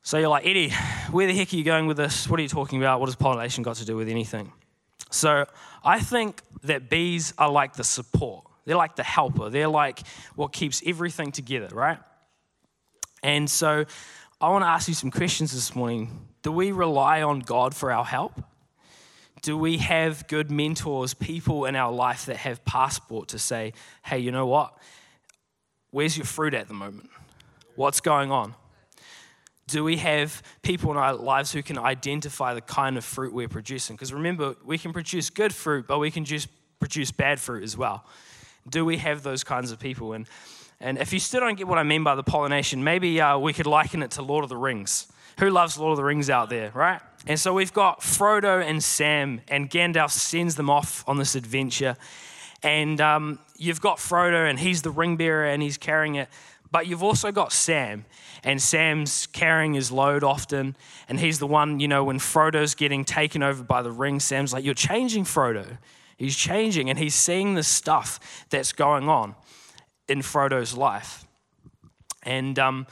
So 0.02 0.18
you're 0.18 0.28
like, 0.28 0.46
Eddie, 0.46 0.70
where 1.10 1.26
the 1.26 1.34
heck 1.34 1.52
are 1.52 1.56
you 1.56 1.64
going 1.64 1.86
with 1.86 1.96
this? 1.96 2.28
What 2.28 2.38
are 2.38 2.42
you 2.42 2.48
talking 2.48 2.78
about? 2.78 3.00
What 3.00 3.06
has 3.06 3.16
pollination 3.16 3.62
got 3.62 3.76
to 3.76 3.84
do 3.84 3.96
with 3.96 4.08
anything? 4.08 4.52
So 5.10 5.46
I 5.84 6.00
think 6.00 6.42
that 6.64 6.90
bees 6.90 7.32
are 7.38 7.50
like 7.50 7.74
the 7.74 7.84
support, 7.84 8.44
they're 8.64 8.76
like 8.76 8.96
the 8.96 9.02
helper, 9.02 9.50
they're 9.50 9.68
like 9.68 10.00
what 10.34 10.52
keeps 10.52 10.82
everything 10.84 11.32
together, 11.32 11.74
right? 11.74 11.98
And 13.22 13.48
so 13.48 13.84
I 14.40 14.48
want 14.50 14.62
to 14.62 14.68
ask 14.68 14.88
you 14.88 14.94
some 14.94 15.10
questions 15.10 15.52
this 15.52 15.74
morning. 15.74 16.26
Do 16.42 16.52
we 16.52 16.72
rely 16.72 17.22
on 17.22 17.40
God 17.40 17.74
for 17.74 17.90
our 17.92 18.04
help? 18.04 18.42
Do 19.46 19.56
we 19.56 19.76
have 19.76 20.26
good 20.26 20.50
mentors, 20.50 21.14
people 21.14 21.66
in 21.66 21.76
our 21.76 21.92
life 21.92 22.26
that 22.26 22.38
have 22.38 22.64
passport 22.64 23.28
to 23.28 23.38
say, 23.38 23.72
hey, 24.04 24.18
you 24.18 24.32
know 24.32 24.44
what? 24.44 24.76
Where's 25.92 26.18
your 26.18 26.26
fruit 26.26 26.52
at 26.52 26.66
the 26.66 26.74
moment? 26.74 27.08
What's 27.76 28.00
going 28.00 28.32
on? 28.32 28.56
Do 29.68 29.84
we 29.84 29.98
have 29.98 30.42
people 30.62 30.90
in 30.90 30.96
our 30.96 31.14
lives 31.14 31.52
who 31.52 31.62
can 31.62 31.78
identify 31.78 32.54
the 32.54 32.60
kind 32.60 32.96
of 32.96 33.04
fruit 33.04 33.32
we're 33.32 33.46
producing? 33.46 33.94
Because 33.94 34.12
remember, 34.12 34.56
we 34.64 34.78
can 34.78 34.92
produce 34.92 35.30
good 35.30 35.54
fruit, 35.54 35.86
but 35.86 36.00
we 36.00 36.10
can 36.10 36.24
just 36.24 36.48
produce 36.80 37.12
bad 37.12 37.38
fruit 37.38 37.62
as 37.62 37.76
well. 37.76 38.04
Do 38.68 38.84
we 38.84 38.96
have 38.96 39.22
those 39.22 39.44
kinds 39.44 39.70
of 39.70 39.78
people? 39.78 40.12
And, 40.12 40.26
and 40.80 40.98
if 40.98 41.12
you 41.12 41.20
still 41.20 41.38
don't 41.38 41.56
get 41.56 41.68
what 41.68 41.78
I 41.78 41.84
mean 41.84 42.02
by 42.02 42.16
the 42.16 42.24
pollination, 42.24 42.82
maybe 42.82 43.20
uh, 43.20 43.38
we 43.38 43.52
could 43.52 43.68
liken 43.68 44.02
it 44.02 44.10
to 44.12 44.22
Lord 44.22 44.42
of 44.42 44.48
the 44.48 44.56
Rings. 44.56 45.06
Who 45.38 45.50
loves 45.50 45.78
Lord 45.78 45.92
of 45.92 45.98
the 45.98 46.04
Rings 46.04 46.30
out 46.30 46.50
there, 46.50 46.72
right? 46.74 47.00
And 47.26 47.40
so 47.40 47.52
we've 47.52 47.72
got 47.72 48.00
Frodo 48.00 48.62
and 48.62 48.82
Sam, 48.82 49.40
and 49.48 49.68
Gandalf 49.68 50.10
sends 50.10 50.54
them 50.54 50.70
off 50.70 51.02
on 51.08 51.18
this 51.18 51.34
adventure. 51.34 51.96
And 52.62 53.00
um, 53.00 53.40
you've 53.56 53.80
got 53.80 53.98
Frodo, 53.98 54.48
and 54.48 54.60
he's 54.60 54.82
the 54.82 54.90
ring 54.90 55.16
bearer, 55.16 55.46
and 55.46 55.60
he's 55.60 55.76
carrying 55.76 56.14
it. 56.14 56.28
But 56.70 56.86
you've 56.86 57.02
also 57.02 57.32
got 57.32 57.52
Sam, 57.52 58.04
and 58.44 58.62
Sam's 58.62 59.26
carrying 59.26 59.74
his 59.74 59.90
load 59.90 60.22
often, 60.22 60.76
and 61.08 61.18
he's 61.18 61.38
the 61.38 61.46
one, 61.46 61.80
you 61.80 61.88
know, 61.88 62.04
when 62.04 62.18
Frodo's 62.18 62.74
getting 62.74 63.04
taken 63.04 63.42
over 63.42 63.62
by 63.62 63.82
the 63.82 63.90
ring, 63.90 64.20
Sam's 64.20 64.52
like, 64.52 64.64
You're 64.64 64.74
changing, 64.74 65.24
Frodo. 65.24 65.78
He's 66.16 66.36
changing, 66.36 66.88
and 66.90 66.98
he's 66.98 67.14
seeing 67.14 67.54
the 67.54 67.62
stuff 67.62 68.46
that's 68.50 68.72
going 68.72 69.08
on 69.08 69.34
in 70.08 70.20
Frodo's 70.20 70.76
life. 70.76 71.24
And 72.22 72.58
um, 72.58 72.86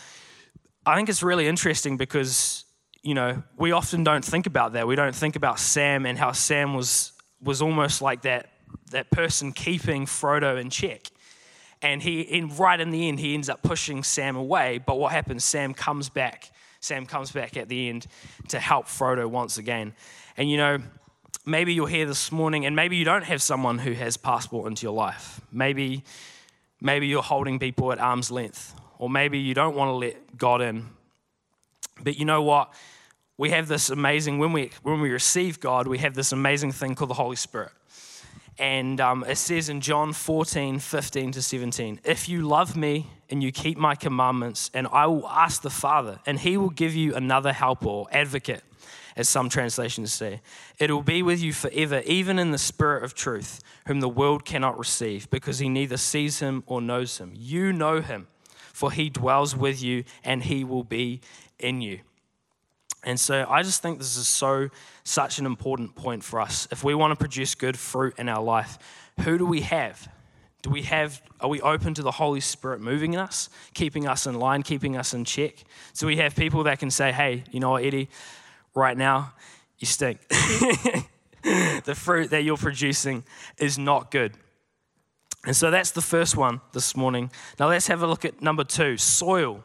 I 0.85 0.97
think 0.97 1.09
it's 1.09 1.23
really 1.23 1.47
interesting 1.47 1.97
because, 1.97 2.64
you 3.05 3.13
know, 3.13 3.43
we 3.59 3.71
often 3.71 4.03
don't 4.03 4.25
think 4.25 4.47
about 4.47 4.73
that. 4.73 4.89
We 4.89 4.97
don't 4.97 5.15
think 5.15 5.37
about 5.37 5.61
Sam 5.61 6.07
and 6.07 6.19
how 6.19 6.33
Sam 6.33 6.75
was, 6.75 7.13
was 7.43 7.61
almost 7.61 8.01
like 8.01 8.23
that, 8.23 8.49
that 8.91 9.11
person 9.11 9.53
keeping 9.53 10.07
Frodo 10.07 10.59
in 10.59 10.71
check. 10.71 11.11
And 11.83 12.03
he, 12.03 12.23
in, 12.23 12.57
right 12.57 12.81
in 12.81 12.91
the 12.91 13.07
end, 13.07 13.21
he 13.21 13.35
ends 13.35 13.51
up 13.51 13.63
pushing 13.63 14.03
Sam 14.03 14.37
away. 14.37 14.79
But 14.85 14.99
what 14.99 15.13
happens? 15.13 15.45
Sam 15.45 15.75
comes 15.75 16.09
back. 16.09 16.51
Sam 16.81 17.05
comes 17.05 17.31
back 17.31 17.59
at 17.59 17.69
the 17.69 17.91
end 17.91 18.07
to 18.49 18.59
help 18.59 18.87
Frodo 18.87 19.29
once 19.29 19.59
again. 19.59 19.93
And 20.39 20.51
you 20.51 20.57
know, 20.57 20.79
maybe 21.45 21.75
you're 21.75 21.89
here 21.89 22.07
this 22.07 22.33
morning 22.33 22.65
and 22.65 22.75
maybe 22.75 22.97
you 22.97 23.05
don't 23.05 23.25
have 23.25 23.43
someone 23.43 23.79
who 23.79 23.93
has 23.93 24.17
passport 24.17 24.67
into 24.67 24.85
your 24.85 24.95
life. 24.95 25.43
Maybe, 25.53 26.05
maybe 26.81 27.07
you're 27.07 27.23
holding 27.23 27.59
people 27.59 27.93
at 27.93 27.99
arm's 27.99 28.31
length 28.31 28.75
or 28.99 29.11
maybe 29.11 29.39
you 29.39 29.53
don't 29.53 29.77
want 29.77 29.91
to 29.91 29.95
let 29.95 30.39
God 30.39 30.63
in. 30.63 30.89
But 32.03 32.19
you 32.19 32.25
know 32.25 32.43
what? 32.43 32.73
We 33.37 33.51
have 33.51 33.67
this 33.67 33.91
amazing, 33.91 34.39
when 34.39 34.53
we, 34.53 34.71
when 34.83 35.01
we 35.01 35.11
receive 35.11 35.59
God, 35.59 35.89
we 35.89 35.99
have 35.99 36.15
this 36.15 36.31
amazing 36.31 36.71
thing 36.71 36.95
called 36.95 37.11
the 37.11 37.15
Holy 37.15 37.37
Spirit. 37.37 37.73
And 38.59 39.01
um, 39.01 39.25
it 39.27 39.37
says 39.37 39.69
in 39.69 39.81
John 39.81 40.13
14, 40.13 40.79
15 40.79 41.33
to 41.33 41.43
17, 41.43 42.01
if 42.05 42.29
you 42.29 42.47
love 42.47 42.77
me 42.77 43.09
and 43.29 43.43
you 43.43 43.51
keep 43.51 43.77
my 43.77 43.97
commandments, 43.97 44.71
and 44.73 44.87
I 44.87 45.07
will 45.07 45.27
ask 45.27 45.63
the 45.63 45.71
Father, 45.71 46.21
and 46.27 46.39
he 46.39 46.57
will 46.57 46.71
give 46.71 46.95
you 46.95 47.17
another 47.17 47.53
helper 47.53 47.89
or 47.89 48.07
advocate, 48.13 48.63
as 49.17 49.29
some 49.29 49.49
translations 49.49 50.13
say. 50.13 50.41
It 50.79 50.93
will 50.93 51.03
be 51.03 51.21
with 51.21 51.43
you 51.43 51.53
forever, 51.53 52.03
even 52.07 52.39
in 52.39 52.53
the 52.53 52.59
Spirit 52.59 53.03
of 53.03 53.15
truth, 53.15 53.61
whom 53.89 53.99
the 53.99 54.09
world 54.09 54.45
cannot 54.45 54.79
receive, 54.79 55.29
because 55.31 55.59
he 55.59 55.69
neither 55.69 55.97
sees 55.97 56.39
him 56.39 56.63
or 56.67 56.81
knows 56.81 57.19
him. 57.19 57.33
You 57.35 57.73
know 57.73 58.01
him, 58.01 58.29
for 58.73 58.93
he 58.93 59.11
dwells 59.11 59.57
with 59.57 59.83
you 59.83 60.05
and 60.23 60.45
he 60.45 60.63
will 60.63 60.85
be 60.85 61.21
in 61.59 61.81
you. 61.81 62.01
And 63.05 63.21
so 63.21 63.47
I 63.49 63.63
just 63.63 63.83
think 63.83 63.99
this 63.99 64.17
is 64.17 64.27
so, 64.27 64.71
such 65.05 65.39
an 65.39 65.47
important 65.47 65.95
point 65.95 66.25
for 66.25 66.41
us. 66.41 66.67
If 66.71 66.83
we 66.83 66.95
want 66.95 67.13
to 67.13 67.17
produce 67.17 67.55
good 67.55 67.79
fruit 67.79 68.15
in 68.19 68.29
our 68.29 68.43
life, 68.43 68.79
who 69.21 69.39
do 69.39 69.47
we 69.47 69.61
have? 69.61 70.09
Do 70.63 70.71
we 70.71 70.83
have, 70.83 71.21
are 71.41 71.49
we 71.49 71.61
open 71.61 71.93
to 71.95 72.03
the 72.03 72.11
Holy 72.11 72.41
Spirit 72.41 72.81
moving 72.81 73.13
in 73.13 73.21
us, 73.21 73.51
keeping 73.75 74.09
us 74.09 74.27
in 74.27 74.39
line, 74.39 74.63
keeping 74.63 74.97
us 74.97 75.13
in 75.13 75.27
check? 75.27 75.63
So 75.93 76.07
we 76.07 76.17
have 76.17 76.35
people 76.35 76.65
that 76.65 76.79
can 76.79 76.91
say, 76.91 77.13
hey, 77.13 77.45
you 77.51 77.61
know 77.61 77.73
what, 77.73 77.85
Eddie, 77.85 78.09
right 78.75 78.97
now, 78.97 79.35
you 79.79 79.87
stink. 79.87 80.27
the 80.29 81.95
fruit 81.95 82.31
that 82.31 82.45
you're 82.45 82.57
producing 82.57 83.25
is 83.59 83.79
not 83.79 84.11
good. 84.11 84.33
And 85.45 85.55
so 85.55 85.71
that's 85.71 85.91
the 85.91 86.01
first 86.01 86.37
one 86.37 86.63
this 86.73 86.97
morning. 86.97 87.31
Now 87.61 87.69
let's 87.69 87.87
have 87.89 88.03
a 88.03 88.07
look 88.07 88.25
at 88.25 88.41
number 88.41 88.65
two 88.65 88.97
soil. 88.97 89.63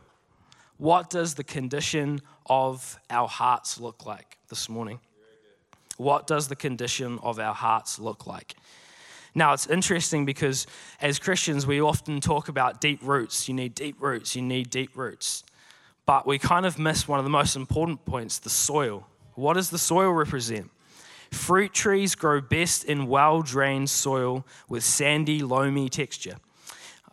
What 0.79 1.09
does 1.09 1.33
the 1.35 1.43
condition 1.43 2.21
of 2.45 2.97
our 3.09 3.27
hearts 3.27 3.81
look 3.81 4.05
like 4.05 4.37
this 4.47 4.69
morning? 4.69 5.01
What 5.97 6.25
does 6.25 6.47
the 6.47 6.55
condition 6.55 7.19
of 7.21 7.37
our 7.37 7.53
hearts 7.53 7.99
look 7.99 8.25
like? 8.25 8.55
Now, 9.35 9.51
it's 9.51 9.67
interesting 9.67 10.25
because 10.25 10.67
as 11.01 11.19
Christians, 11.19 11.67
we 11.67 11.81
often 11.81 12.21
talk 12.21 12.47
about 12.47 12.79
deep 12.79 13.01
roots. 13.03 13.49
You 13.49 13.55
need 13.55 13.75
deep 13.75 13.97
roots, 14.01 14.37
you 14.37 14.41
need 14.41 14.69
deep 14.69 14.95
roots. 14.95 15.43
But 16.05 16.25
we 16.25 16.39
kind 16.39 16.65
of 16.65 16.79
miss 16.79 17.09
one 17.09 17.19
of 17.19 17.25
the 17.25 17.29
most 17.29 17.57
important 17.57 18.05
points 18.05 18.39
the 18.39 18.49
soil. 18.49 19.05
What 19.35 19.55
does 19.55 19.71
the 19.71 19.77
soil 19.77 20.13
represent? 20.13 20.71
Fruit 21.29 21.73
trees 21.73 22.15
grow 22.15 22.39
best 22.39 22.85
in 22.85 23.07
well 23.07 23.41
drained 23.41 23.89
soil 23.89 24.45
with 24.69 24.85
sandy, 24.85 25.41
loamy 25.41 25.89
texture. 25.89 26.37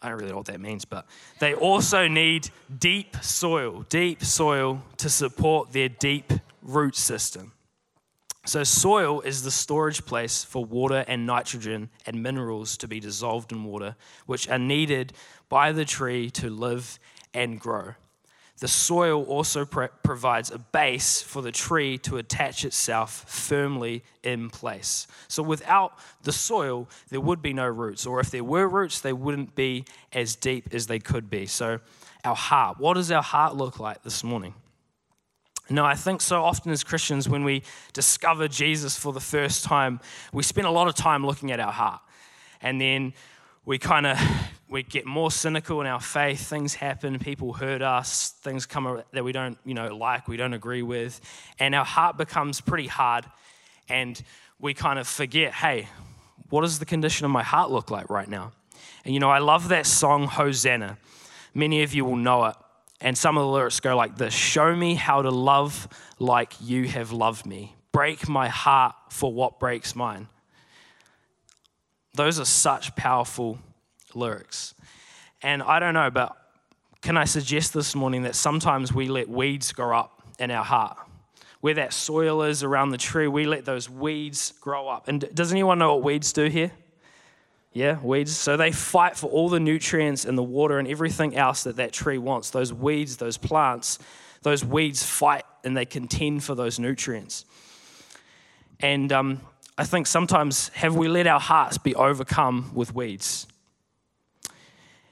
I 0.06 0.10
don't 0.10 0.18
really 0.18 0.30
know 0.30 0.36
what 0.36 0.46
that 0.46 0.60
means, 0.60 0.84
but 0.84 1.04
they 1.40 1.54
also 1.54 2.06
need 2.06 2.48
deep 2.78 3.16
soil, 3.22 3.84
deep 3.88 4.22
soil 4.22 4.80
to 4.98 5.10
support 5.10 5.72
their 5.72 5.88
deep 5.88 6.32
root 6.62 6.94
system. 6.94 7.52
So, 8.44 8.62
soil 8.62 9.20
is 9.22 9.42
the 9.42 9.50
storage 9.50 10.06
place 10.06 10.44
for 10.44 10.64
water 10.64 11.04
and 11.08 11.26
nitrogen 11.26 11.90
and 12.06 12.22
minerals 12.22 12.76
to 12.76 12.86
be 12.86 13.00
dissolved 13.00 13.50
in 13.50 13.64
water, 13.64 13.96
which 14.26 14.48
are 14.48 14.60
needed 14.60 15.12
by 15.48 15.72
the 15.72 15.84
tree 15.84 16.30
to 16.30 16.50
live 16.50 17.00
and 17.34 17.58
grow. 17.58 17.94
The 18.58 18.68
soil 18.68 19.22
also 19.24 19.66
provides 19.66 20.50
a 20.50 20.58
base 20.58 21.20
for 21.20 21.42
the 21.42 21.52
tree 21.52 21.98
to 21.98 22.16
attach 22.16 22.64
itself 22.64 23.24
firmly 23.28 24.02
in 24.22 24.48
place. 24.48 25.06
So, 25.28 25.42
without 25.42 25.98
the 26.22 26.32
soil, 26.32 26.88
there 27.10 27.20
would 27.20 27.42
be 27.42 27.52
no 27.52 27.66
roots, 27.66 28.06
or 28.06 28.18
if 28.18 28.30
there 28.30 28.44
were 28.44 28.66
roots, 28.66 29.00
they 29.00 29.12
wouldn't 29.12 29.54
be 29.54 29.84
as 30.12 30.36
deep 30.36 30.72
as 30.72 30.86
they 30.86 30.98
could 30.98 31.28
be. 31.28 31.44
So, 31.44 31.80
our 32.24 32.34
heart, 32.34 32.80
what 32.80 32.94
does 32.94 33.10
our 33.10 33.22
heart 33.22 33.54
look 33.56 33.78
like 33.78 34.02
this 34.02 34.24
morning? 34.24 34.54
No, 35.68 35.84
I 35.84 35.94
think 35.94 36.22
so 36.22 36.42
often 36.42 36.72
as 36.72 36.82
Christians, 36.82 37.28
when 37.28 37.44
we 37.44 37.62
discover 37.92 38.48
Jesus 38.48 38.96
for 38.96 39.12
the 39.12 39.20
first 39.20 39.64
time, 39.64 40.00
we 40.32 40.42
spend 40.42 40.66
a 40.66 40.70
lot 40.70 40.88
of 40.88 40.94
time 40.94 41.26
looking 41.26 41.50
at 41.50 41.60
our 41.60 41.72
heart. 41.72 42.00
And 42.62 42.80
then 42.80 43.12
we 43.66 43.78
kind 43.78 44.06
of 44.06 44.18
we 44.68 44.82
get 44.82 45.06
more 45.06 45.30
cynical 45.30 45.80
in 45.80 45.86
our 45.86 46.00
faith. 46.00 46.48
Things 46.48 46.74
happen, 46.74 47.18
people 47.18 47.52
hurt 47.52 47.82
us, 47.82 48.30
things 48.42 48.66
come 48.66 49.02
that 49.12 49.24
we 49.24 49.32
don't, 49.32 49.58
you 49.64 49.74
know, 49.74 49.94
like, 49.94 50.26
we 50.26 50.36
don't 50.36 50.54
agree 50.54 50.82
with, 50.82 51.20
and 51.58 51.74
our 51.74 51.84
heart 51.84 52.16
becomes 52.16 52.60
pretty 52.60 52.88
hard. 52.88 53.24
And 53.88 54.20
we 54.58 54.74
kind 54.74 54.98
of 54.98 55.06
forget, 55.06 55.52
hey, 55.52 55.88
what 56.50 56.62
does 56.62 56.78
the 56.78 56.84
condition 56.84 57.24
of 57.24 57.30
my 57.30 57.42
heart 57.42 57.70
look 57.70 57.90
like 57.90 58.10
right 58.10 58.28
now? 58.28 58.52
And 59.04 59.14
you 59.14 59.20
know, 59.20 59.30
I 59.30 59.38
love 59.38 59.68
that 59.68 59.86
song 59.86 60.26
Hosanna. 60.26 60.98
Many 61.54 61.82
of 61.82 61.94
you 61.94 62.04
will 62.04 62.16
know 62.16 62.46
it. 62.46 62.56
And 63.00 63.16
some 63.16 63.36
of 63.36 63.42
the 63.42 63.48
lyrics 63.48 63.78
go 63.80 63.96
like 63.96 64.16
this 64.16 64.34
Show 64.34 64.74
me 64.74 64.94
how 64.94 65.22
to 65.22 65.30
love 65.30 65.88
like 66.18 66.54
you 66.60 66.88
have 66.88 67.12
loved 67.12 67.46
me. 67.46 67.76
Break 67.92 68.28
my 68.28 68.48
heart 68.48 68.94
for 69.10 69.32
what 69.32 69.60
breaks 69.60 69.94
mine. 69.94 70.28
Those 72.14 72.40
are 72.40 72.44
such 72.44 72.96
powerful 72.96 73.58
lyrics. 74.16 74.74
And 75.42 75.62
I 75.62 75.78
don't 75.78 75.94
know, 75.94 76.10
but 76.10 76.36
can 77.02 77.16
I 77.16 77.24
suggest 77.24 77.72
this 77.72 77.94
morning 77.94 78.22
that 78.22 78.34
sometimes 78.34 78.92
we 78.92 79.08
let 79.08 79.28
weeds 79.28 79.72
grow 79.72 79.96
up 79.96 80.22
in 80.38 80.50
our 80.50 80.64
heart? 80.64 80.96
Where 81.60 81.74
that 81.74 81.92
soil 81.92 82.42
is 82.42 82.62
around 82.62 82.90
the 82.90 82.98
tree, 82.98 83.28
we 83.28 83.44
let 83.44 83.64
those 83.64 83.88
weeds 83.88 84.52
grow 84.60 84.88
up. 84.88 85.08
And 85.08 85.28
does 85.34 85.52
anyone 85.52 85.78
know 85.78 85.94
what 85.94 86.04
weeds 86.04 86.32
do 86.32 86.46
here? 86.46 86.72
Yeah, 87.72 88.00
weeds. 88.02 88.34
So 88.34 88.56
they 88.56 88.72
fight 88.72 89.16
for 89.16 89.30
all 89.30 89.48
the 89.48 89.60
nutrients 89.60 90.24
and 90.24 90.36
the 90.36 90.42
water 90.42 90.78
and 90.78 90.88
everything 90.88 91.36
else 91.36 91.64
that 91.64 91.76
that 91.76 91.92
tree 91.92 92.18
wants. 92.18 92.50
Those 92.50 92.72
weeds, 92.72 93.18
those 93.18 93.36
plants, 93.36 93.98
those 94.42 94.64
weeds 94.64 95.02
fight 95.02 95.44
and 95.62 95.76
they 95.76 95.84
contend 95.84 96.42
for 96.42 96.54
those 96.54 96.78
nutrients. 96.78 97.44
And 98.80 99.12
um, 99.12 99.40
I 99.76 99.84
think 99.84 100.06
sometimes 100.06 100.68
have 100.70 100.96
we 100.96 101.08
let 101.08 101.26
our 101.26 101.40
hearts 101.40 101.76
be 101.76 101.94
overcome 101.94 102.70
with 102.74 102.94
weeds? 102.94 103.46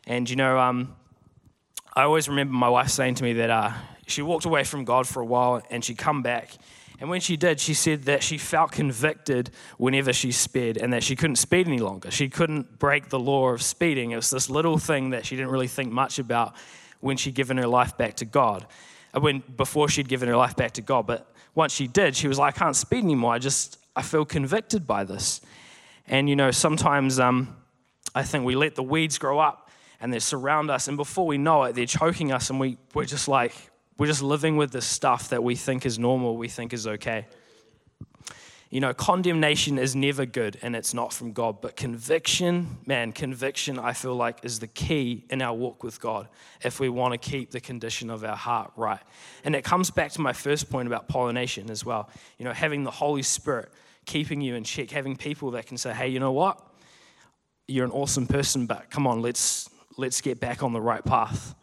And 0.06 0.28
you 0.28 0.36
know, 0.36 0.58
um, 0.58 0.94
I 1.94 2.02
always 2.02 2.28
remember 2.28 2.52
my 2.52 2.68
wife 2.68 2.88
saying 2.88 3.16
to 3.16 3.24
me 3.24 3.34
that 3.34 3.50
uh, 3.50 3.72
she 4.06 4.22
walked 4.22 4.44
away 4.44 4.64
from 4.64 4.84
God 4.84 5.06
for 5.06 5.20
a 5.20 5.26
while 5.26 5.62
and 5.70 5.84
she'd 5.84 5.98
come 5.98 6.22
back 6.22 6.50
and 7.00 7.10
when 7.10 7.20
she 7.20 7.36
did, 7.36 7.60
she 7.60 7.74
said 7.74 8.04
that 8.04 8.22
she 8.22 8.38
felt 8.38 8.72
convicted 8.72 9.50
whenever 9.78 10.12
she 10.12 10.30
sped 10.30 10.76
and 10.76 10.92
that 10.92 11.02
she 11.02 11.16
couldn't 11.16 11.36
speed 11.36 11.66
any 11.66 11.78
longer. 11.78 12.10
She 12.10 12.28
couldn't 12.28 12.78
break 12.78 13.08
the 13.08 13.18
law 13.18 13.50
of 13.50 13.62
speeding. 13.62 14.12
It 14.12 14.16
was 14.16 14.30
this 14.30 14.48
little 14.48 14.78
thing 14.78 15.10
that 15.10 15.26
she 15.26 15.36
didn't 15.36 15.50
really 15.50 15.66
think 15.66 15.92
much 15.92 16.18
about 16.18 16.54
when 17.00 17.16
she'd 17.16 17.34
given 17.34 17.56
her 17.58 17.66
life 17.66 17.96
back 17.98 18.16
to 18.16 18.24
God, 18.24 18.66
uh, 19.12 19.20
when, 19.20 19.42
before 19.56 19.88
she'd 19.88 20.08
given 20.08 20.28
her 20.28 20.36
life 20.36 20.56
back 20.56 20.72
to 20.72 20.82
God. 20.82 21.06
But 21.06 21.30
once 21.54 21.74
she 21.74 21.88
did, 21.88 22.14
she 22.14 22.28
was 22.28 22.38
like, 22.38 22.56
I 22.56 22.58
can't 22.58 22.76
speed 22.76 23.04
anymore. 23.04 23.34
I 23.34 23.38
just, 23.38 23.76
I 23.96 24.02
feel 24.02 24.24
convicted 24.24 24.86
by 24.86 25.04
this. 25.04 25.40
And, 26.06 26.28
you 26.28 26.36
know, 26.36 26.52
sometimes 26.52 27.18
um, 27.18 27.56
I 28.14 28.22
think 28.22 28.44
we 28.44 28.54
let 28.54 28.76
the 28.76 28.82
weeds 28.82 29.18
grow 29.18 29.40
up 29.40 29.63
and 30.04 30.12
they 30.12 30.18
surround 30.18 30.70
us. 30.70 30.86
And 30.86 30.98
before 30.98 31.26
we 31.26 31.38
know 31.38 31.62
it, 31.62 31.74
they're 31.74 31.86
choking 31.86 32.30
us 32.30 32.50
and 32.50 32.60
we, 32.60 32.76
we're 32.92 33.06
just 33.06 33.26
like, 33.26 33.54
we're 33.96 34.06
just 34.06 34.20
living 34.20 34.58
with 34.58 34.70
the 34.70 34.82
stuff 34.82 35.30
that 35.30 35.42
we 35.42 35.56
think 35.56 35.86
is 35.86 35.98
normal, 35.98 36.36
we 36.36 36.46
think 36.46 36.74
is 36.74 36.86
okay. 36.86 37.26
You 38.68 38.80
know, 38.80 38.92
condemnation 38.92 39.78
is 39.78 39.96
never 39.96 40.26
good 40.26 40.58
and 40.60 40.76
it's 40.76 40.92
not 40.92 41.14
from 41.14 41.32
God, 41.32 41.62
but 41.62 41.74
conviction, 41.74 42.76
man, 42.84 43.12
conviction, 43.12 43.78
I 43.78 43.94
feel 43.94 44.14
like, 44.14 44.44
is 44.44 44.58
the 44.58 44.66
key 44.66 45.24
in 45.30 45.40
our 45.40 45.54
walk 45.54 45.82
with 45.82 46.02
God 46.02 46.28
if 46.62 46.80
we 46.80 46.90
want 46.90 47.12
to 47.12 47.18
keep 47.18 47.50
the 47.50 47.60
condition 47.60 48.10
of 48.10 48.24
our 48.24 48.36
heart 48.36 48.72
right. 48.76 49.00
And 49.42 49.56
it 49.56 49.64
comes 49.64 49.90
back 49.90 50.12
to 50.12 50.20
my 50.20 50.34
first 50.34 50.68
point 50.68 50.86
about 50.86 51.08
pollination 51.08 51.70
as 51.70 51.82
well. 51.82 52.10
You 52.36 52.44
know, 52.44 52.52
having 52.52 52.84
the 52.84 52.90
Holy 52.90 53.22
Spirit 53.22 53.70
keeping 54.04 54.42
you 54.42 54.54
in 54.54 54.64
check, 54.64 54.90
having 54.90 55.16
people 55.16 55.52
that 55.52 55.64
can 55.64 55.78
say, 55.78 55.94
hey, 55.94 56.08
you 56.08 56.20
know 56.20 56.32
what? 56.32 56.60
You're 57.66 57.86
an 57.86 57.92
awesome 57.92 58.26
person, 58.26 58.66
but 58.66 58.90
come 58.90 59.06
on, 59.06 59.22
let's, 59.22 59.70
let's 59.96 60.20
get 60.20 60.40
back 60.40 60.62
on 60.62 60.72
the 60.72 60.80
right 60.80 61.04
path. 61.04 61.54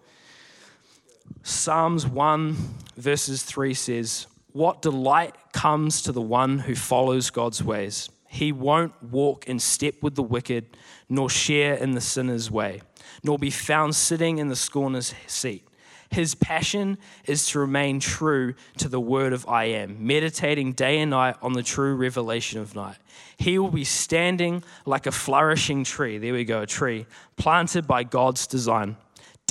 Psalms 1.44 2.06
1, 2.06 2.56
verses 2.98 3.44
3 3.44 3.74
says, 3.74 4.28
What 4.52 4.82
delight 4.82 5.36
comes 5.54 6.02
to 6.04 6.12
the 6.12 6.22
one 6.22 6.60
who 6.60 6.76
follows 6.76 7.30
God's 7.30 7.64
ways. 7.64 8.10
He 8.28 8.52
won't 8.52 8.94
walk 9.04 9.48
in 9.48 9.60
step 9.60 9.96
with 10.02 10.16
the 10.16 10.24
wicked, 10.24 10.78
nor 11.10 11.30
share 11.30 11.76
in 11.76 11.92
the 11.92 12.02
sinner's 12.02 12.50
way, 12.50 12.82
nor 13.24 13.38
be 13.38 13.50
found 13.50 13.96
sitting 13.96 14.38
in 14.38 14.48
the 14.48 14.56
scorner's 14.56 15.14
seat. 15.28 15.68
His 16.12 16.36
passion 16.36 16.98
is 17.26 17.48
to 17.48 17.60
remain 17.60 18.00
true 18.00 18.54
to 18.78 18.90
the 18.90 19.00
word 19.00 19.34
of 19.34 19.48
I 19.48 19.66
am, 19.66 20.06
meditating 20.06 20.74
day 20.74 21.00
and 21.00 21.12
night 21.12 21.38
on 21.42 21.54
the 21.54 21.64
true 21.64 21.96
revelation 21.96 22.60
of 22.60 22.76
night. 22.76 22.98
He 23.38 23.58
will 23.58 23.72
be 23.72 23.86
standing 23.86 24.64
like 24.86 25.08
a 25.08 25.12
flourishing 25.12 25.84
tree. 25.84 26.18
There 26.18 26.34
we 26.34 26.44
go, 26.44 26.62
a 26.62 26.68
tree 26.68 27.06
planted 27.38 27.88
by 27.88 28.04
God's 28.04 28.46
design 28.46 28.98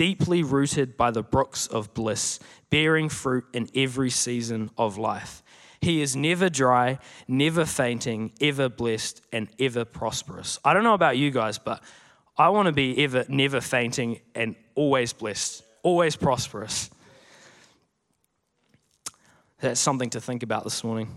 deeply 0.00 0.43
rooted 0.43 0.97
by 0.97 1.11
the 1.11 1.23
brooks 1.23 1.67
of 1.67 1.93
bliss, 1.93 2.40
bearing 2.71 3.11
fruit 3.11 3.45
in 3.52 3.69
every 3.75 4.09
season 4.09 4.71
of 4.79 4.97
life. 4.97 5.43
He 5.83 6.00
is 6.00 6.17
never 6.17 6.49
dry, 6.49 6.99
never 7.29 7.67
fainting, 7.67 8.33
ever 8.40 8.71
blessed, 8.71 9.21
and 9.31 9.49
ever 9.59 9.85
prosperous. 9.85 10.59
I 10.64 10.73
don't 10.73 10.85
know 10.85 10.95
about 10.95 11.19
you 11.19 11.31
guys, 11.31 11.59
but 11.59 11.83
I 12.38 12.49
want 12.49 12.64
to 12.64 12.73
be 12.73 13.05
ever, 13.05 13.26
never 13.29 13.61
fainting, 13.61 14.21
and 14.35 14.57
always 14.75 15.12
blessed, 15.12 15.62
always 15.82 16.16
prosperous. 16.16 16.90
That's 19.60 19.80
something 19.80 20.10
to 20.10 20.20
think 20.20 20.42
about 20.42 20.64
this 20.64 20.82
morning. 20.82 21.08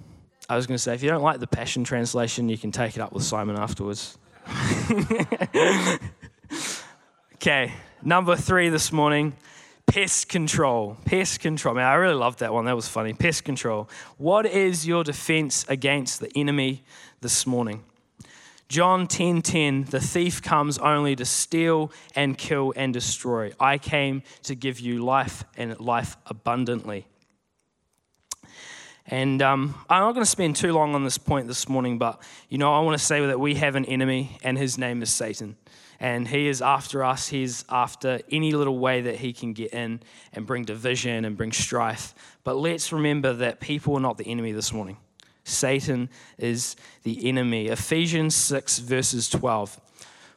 I 0.49 0.55
was 0.55 0.67
going 0.67 0.75
to 0.75 0.81
say, 0.81 0.93
if 0.93 1.01
you 1.01 1.09
don't 1.09 1.21
like 1.21 1.39
the 1.39 1.47
Passion 1.47 1.83
Translation, 1.83 2.49
you 2.49 2.57
can 2.57 2.71
take 2.71 2.95
it 2.95 3.01
up 3.01 3.13
with 3.13 3.23
Simon 3.23 3.57
afterwards. 3.57 4.17
okay. 7.35 7.71
Number 8.01 8.35
three 8.35 8.67
this 8.67 8.91
morning 8.91 9.33
Pest 9.85 10.29
control. 10.29 10.97
Pest 11.05 11.39
control. 11.39 11.75
Man, 11.75 11.85
I 11.85 11.93
really 11.95 12.15
loved 12.15 12.39
that 12.39 12.53
one. 12.53 12.65
That 12.65 12.75
was 12.75 12.87
funny. 12.87 13.13
Pest 13.13 13.43
control. 13.43 13.89
What 14.17 14.45
is 14.45 14.87
your 14.87 15.03
defense 15.03 15.65
against 15.67 16.19
the 16.19 16.31
enemy 16.35 16.83
this 17.21 17.45
morning? 17.45 17.83
John 18.73 19.05
10:10 19.05 19.43
10, 19.43 19.43
10, 19.43 19.83
The 19.91 19.99
thief 19.99 20.41
comes 20.41 20.79
only 20.79 21.15
to 21.17 21.25
steal 21.25 21.91
and 22.15 22.35
kill 22.35 22.73
and 22.75 22.91
destroy. 22.91 23.51
I 23.59 23.77
came 23.77 24.23
to 24.45 24.55
give 24.55 24.79
you 24.79 25.05
life 25.05 25.43
and 25.55 25.79
life 25.79 26.17
abundantly. 26.25 27.05
And 29.05 29.43
um, 29.43 29.75
I'm 29.87 30.01
not 30.01 30.13
going 30.13 30.25
to 30.25 30.29
spend 30.29 30.55
too 30.55 30.73
long 30.73 30.95
on 30.95 31.03
this 31.03 31.19
point 31.19 31.47
this 31.47 31.69
morning, 31.69 31.99
but 31.99 32.19
you 32.49 32.57
know, 32.57 32.73
I 32.73 32.79
want 32.79 32.97
to 32.97 33.05
say 33.05 33.23
that 33.23 33.39
we 33.39 33.53
have 33.53 33.75
an 33.75 33.85
enemy, 33.85 34.39
and 34.41 34.57
his 34.57 34.79
name 34.79 35.03
is 35.03 35.11
Satan. 35.11 35.55
And 35.99 36.27
he 36.27 36.47
is 36.47 36.59
after 36.59 37.03
us. 37.03 37.27
He's 37.27 37.65
after 37.69 38.21
any 38.31 38.53
little 38.53 38.79
way 38.79 39.01
that 39.01 39.17
he 39.17 39.33
can 39.33 39.53
get 39.53 39.71
in 39.71 40.01
and 40.33 40.47
bring 40.47 40.65
division 40.65 41.25
and 41.25 41.37
bring 41.37 41.51
strife. 41.51 42.15
But 42.43 42.55
let's 42.55 42.91
remember 42.91 43.33
that 43.33 43.59
people 43.59 43.95
are 43.97 44.01
not 44.01 44.17
the 44.17 44.25
enemy 44.25 44.51
this 44.51 44.73
morning. 44.73 44.97
Satan 45.43 46.09
is 46.37 46.75
the 47.03 47.27
enemy. 47.27 47.67
Ephesians 47.67 48.35
6, 48.35 48.79
verses 48.79 49.29
12. 49.29 49.79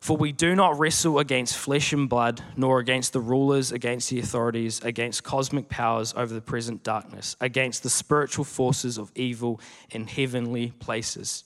For 0.01 0.17
we 0.17 0.31
do 0.31 0.55
not 0.55 0.79
wrestle 0.79 1.19
against 1.19 1.57
flesh 1.57 1.93
and 1.93 2.09
blood, 2.09 2.41
nor 2.57 2.79
against 2.79 3.13
the 3.13 3.21
rulers, 3.21 3.73
against 3.73 4.11
the 4.11 4.21
authorities, 4.21 4.81
against 4.85 5.25
cosmic 5.25 5.69
powers 5.69 6.15
over 6.17 6.33
the 6.33 6.41
present 6.41 6.85
darkness, 6.85 7.37
against 7.41 7.83
the 7.83 7.91
spiritual 7.91 8.45
forces 8.45 8.99
of 8.99 9.11
evil 9.15 9.61
in 9.91 10.07
heavenly 10.07 10.71
places. 10.79 11.45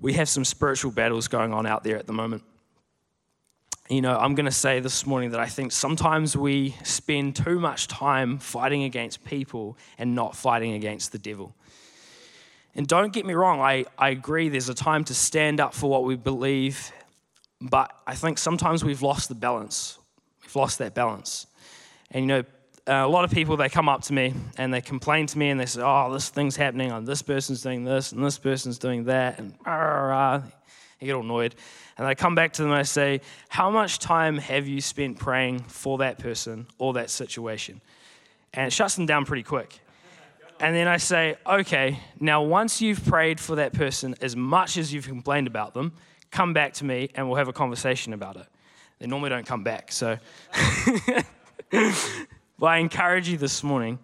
We 0.00 0.14
have 0.14 0.28
some 0.28 0.44
spiritual 0.44 0.90
battles 0.90 1.28
going 1.28 1.52
on 1.52 1.66
out 1.66 1.84
there 1.84 1.96
at 1.96 2.06
the 2.06 2.12
moment. 2.12 2.42
You 3.88 4.00
know, 4.00 4.18
I'm 4.18 4.34
going 4.34 4.46
to 4.46 4.50
say 4.50 4.80
this 4.80 5.06
morning 5.06 5.30
that 5.30 5.40
I 5.40 5.46
think 5.46 5.70
sometimes 5.70 6.36
we 6.36 6.74
spend 6.82 7.36
too 7.36 7.60
much 7.60 7.86
time 7.86 8.38
fighting 8.38 8.82
against 8.84 9.24
people 9.24 9.76
and 9.98 10.14
not 10.14 10.34
fighting 10.34 10.72
against 10.72 11.12
the 11.12 11.18
devil. 11.18 11.54
And 12.76 12.86
don't 12.86 13.12
get 13.12 13.24
me 13.24 13.34
wrong, 13.34 13.60
I, 13.60 13.84
I 13.96 14.10
agree 14.10 14.48
there's 14.48 14.68
a 14.68 14.74
time 14.74 15.04
to 15.04 15.14
stand 15.14 15.60
up 15.60 15.74
for 15.74 15.88
what 15.88 16.04
we 16.04 16.16
believe 16.16 16.92
but 17.70 17.96
I 18.06 18.14
think 18.14 18.38
sometimes 18.38 18.84
we've 18.84 19.02
lost 19.02 19.28
the 19.28 19.34
balance. 19.34 19.98
We've 20.42 20.54
lost 20.54 20.78
that 20.78 20.94
balance. 20.94 21.46
And 22.10 22.24
you 22.24 22.26
know, 22.26 22.44
uh, 22.86 23.06
a 23.06 23.08
lot 23.08 23.24
of 23.24 23.30
people 23.30 23.56
they 23.56 23.70
come 23.70 23.88
up 23.88 24.02
to 24.02 24.12
me 24.12 24.34
and 24.58 24.72
they 24.72 24.82
complain 24.82 25.26
to 25.26 25.38
me 25.38 25.48
and 25.48 25.58
they 25.58 25.64
say, 25.64 25.80
"Oh, 25.82 26.12
this 26.12 26.28
thing's 26.28 26.56
happening, 26.56 26.92
and 26.92 27.06
this 27.06 27.22
person's 27.22 27.62
doing 27.62 27.84
this, 27.84 28.12
and 28.12 28.22
this 28.22 28.38
person's 28.38 28.78
doing 28.78 29.04
that," 29.04 29.38
and 29.38 29.54
rah, 29.64 29.74
rah, 29.74 30.08
rah. 30.08 30.42
they 31.00 31.06
get 31.06 31.14
all 31.14 31.22
annoyed. 31.22 31.54
And 31.96 32.06
I 32.06 32.14
come 32.14 32.34
back 32.34 32.52
to 32.54 32.62
them 32.62 32.72
and 32.72 32.78
I 32.78 32.82
say, 32.82 33.22
"How 33.48 33.70
much 33.70 33.98
time 33.98 34.36
have 34.36 34.68
you 34.68 34.82
spent 34.82 35.18
praying 35.18 35.60
for 35.60 35.98
that 35.98 36.18
person 36.18 36.66
or 36.76 36.92
that 36.94 37.08
situation?" 37.08 37.80
And 38.52 38.66
it 38.66 38.72
shuts 38.72 38.96
them 38.96 39.06
down 39.06 39.24
pretty 39.24 39.44
quick. 39.44 39.80
And 40.64 40.74
then 40.74 40.88
I 40.88 40.96
say, 40.96 41.36
"Okay, 41.46 42.00
now 42.18 42.42
once 42.42 42.80
you've 42.80 43.04
prayed 43.04 43.38
for 43.38 43.56
that 43.56 43.74
person 43.74 44.14
as 44.20 44.34
much 44.34 44.76
as 44.76 44.92
you've 44.92 45.06
complained 45.06 45.46
about 45.46 45.74
them." 45.74 45.92
come 46.34 46.52
back 46.52 46.72
to 46.74 46.84
me 46.84 47.08
and 47.14 47.26
we'll 47.28 47.36
have 47.36 47.48
a 47.48 47.52
conversation 47.52 48.12
about 48.12 48.36
it. 48.36 48.46
They 48.98 49.06
normally 49.06 49.30
don't 49.30 49.46
come 49.46 49.62
back. 49.62 49.92
So, 49.92 50.18
but 51.70 52.66
I 52.66 52.78
encourage 52.78 53.28
you 53.28 53.38
this 53.38 53.62
morning 53.62 53.98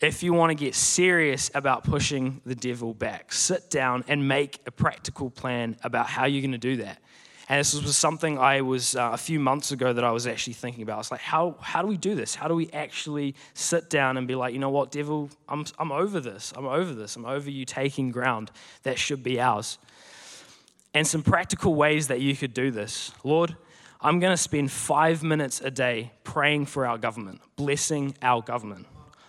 if 0.00 0.22
you 0.22 0.32
want 0.32 0.50
to 0.50 0.54
get 0.54 0.74
serious 0.74 1.50
about 1.54 1.84
pushing 1.84 2.40
the 2.44 2.54
devil 2.54 2.92
back, 2.92 3.32
sit 3.32 3.70
down 3.70 4.04
and 4.08 4.26
make 4.28 4.60
a 4.66 4.70
practical 4.70 5.30
plan 5.30 5.76
about 5.82 6.08
how 6.08 6.26
you're 6.26 6.42
going 6.42 6.52
to 6.52 6.58
do 6.58 6.76
that. 6.78 7.00
And 7.52 7.60
this 7.60 7.74
was 7.74 7.98
something 7.98 8.38
I 8.38 8.62
was 8.62 8.96
uh, 8.96 9.10
a 9.12 9.18
few 9.18 9.38
months 9.38 9.72
ago 9.72 9.92
that 9.92 10.02
I 10.02 10.10
was 10.10 10.26
actually 10.26 10.54
thinking 10.54 10.82
about. 10.82 10.94
I 10.94 10.96
was 10.96 11.10
like, 11.10 11.20
how, 11.20 11.56
how 11.60 11.82
do 11.82 11.86
we 11.86 11.98
do 11.98 12.14
this? 12.14 12.34
How 12.34 12.48
do 12.48 12.54
we 12.54 12.70
actually 12.70 13.34
sit 13.52 13.90
down 13.90 14.16
and 14.16 14.26
be 14.26 14.34
like, 14.34 14.54
you 14.54 14.58
know 14.58 14.70
what, 14.70 14.90
devil, 14.90 15.28
I'm, 15.50 15.66
I'm 15.78 15.92
over 15.92 16.18
this. 16.18 16.54
I'm 16.56 16.64
over 16.64 16.94
this. 16.94 17.14
I'm 17.14 17.26
over 17.26 17.50
you 17.50 17.66
taking 17.66 18.10
ground 18.10 18.50
that 18.84 18.98
should 18.98 19.22
be 19.22 19.38
ours 19.38 19.76
and 20.94 21.06
some 21.06 21.22
practical 21.22 21.74
ways 21.74 22.08
that 22.08 22.22
you 22.22 22.34
could 22.34 22.54
do 22.54 22.70
this. 22.70 23.12
Lord, 23.22 23.54
I'm 24.00 24.18
going 24.18 24.32
to 24.32 24.42
spend 24.42 24.70
five 24.72 25.22
minutes 25.22 25.60
a 25.60 25.70
day 25.70 26.12
praying 26.24 26.64
for 26.64 26.86
our 26.86 26.96
government, 26.96 27.42
blessing 27.56 28.16
our 28.22 28.40
government. 28.40 28.86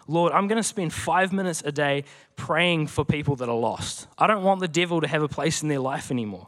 Lord, 0.07 0.31
I'm 0.31 0.47
going 0.47 0.61
to 0.61 0.63
spend 0.63 0.93
five 0.93 1.33
minutes 1.33 1.61
a 1.65 1.73
day 1.73 2.05
praying 2.37 2.87
for 2.87 3.03
people 3.03 3.35
that 3.35 3.49
are 3.49 3.59
lost. 3.59 4.07
I 4.17 4.27
don't 4.27 4.43
want 4.43 4.61
the 4.61 4.69
devil 4.69 5.01
to 5.01 5.09
have 5.09 5.23
a 5.23 5.27
place 5.27 5.61
in 5.61 5.67
their 5.67 5.79
life 5.79 6.09
anymore. 6.09 6.47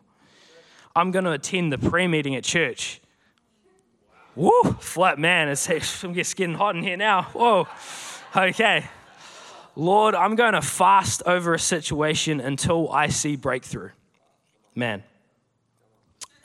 I'm 0.95 1.11
going 1.11 1.25
to 1.25 1.31
attend 1.31 1.73
the 1.73 1.77
prayer 1.77 2.07
meeting 2.07 2.35
at 2.35 2.43
church. 2.43 3.01
Woo, 4.35 4.63
flat 4.79 5.17
man, 5.17 5.47
it's, 5.47 5.69
it's 5.69 6.33
getting 6.33 6.55
hot 6.55 6.75
in 6.75 6.83
here 6.83 6.97
now. 6.97 7.23
Whoa, 7.23 7.67
okay. 8.35 8.85
Lord, 9.77 10.15
I'm 10.15 10.35
going 10.35 10.53
to 10.53 10.61
fast 10.61 11.23
over 11.25 11.53
a 11.53 11.59
situation 11.59 12.39
until 12.39 12.89
I 12.91 13.07
see 13.07 13.35
breakthrough 13.35 13.91
man. 14.75 15.03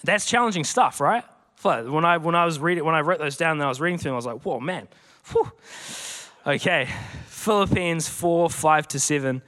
That's 0.05 0.25
challenging 0.25 0.65
stuff, 0.65 1.01
right? 1.01 1.25
When 1.63 2.05
I, 2.05 2.17
when 2.17 2.35
I 2.35 2.47
was 2.47 2.59
reading, 2.59 2.85
when 2.85 2.95
I 2.95 3.01
wrote 3.01 3.19
those 3.19 3.37
down 3.37 3.53
and 3.53 3.63
I 3.63 3.69
was 3.69 3.81
reading 3.81 3.99
through 3.99 4.11
them, 4.11 4.15
I 4.15 4.17
was 4.17 4.27
like, 4.27 4.43
whoa, 4.43 4.61
man. 4.61 4.89
Whew. 5.31 5.53
Okay, 6.47 6.89
Philippians 7.27 8.09
4, 8.09 8.49
5 8.49 8.89
to 8.89 9.01
7. 9.01 9.43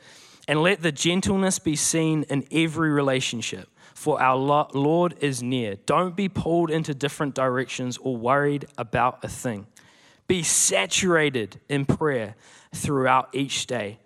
And 0.46 0.62
let 0.62 0.82
the 0.82 0.92
gentleness 0.92 1.58
be 1.58 1.74
seen 1.76 2.24
in 2.24 2.46
every 2.50 2.90
relationship, 2.90 3.68
for 4.02 4.20
our 4.20 4.36
Lord 4.36 5.14
is 5.20 5.44
near. 5.44 5.76
Don't 5.86 6.16
be 6.16 6.28
pulled 6.28 6.70
into 6.72 6.92
different 6.92 7.36
directions 7.36 7.98
or 7.98 8.16
worried 8.16 8.66
about 8.76 9.24
a 9.24 9.28
thing. 9.28 9.68
Be 10.26 10.42
saturated 10.42 11.60
in 11.68 11.86
prayer 11.86 12.34
throughout 12.74 13.28
each 13.32 13.68
day 13.68 14.00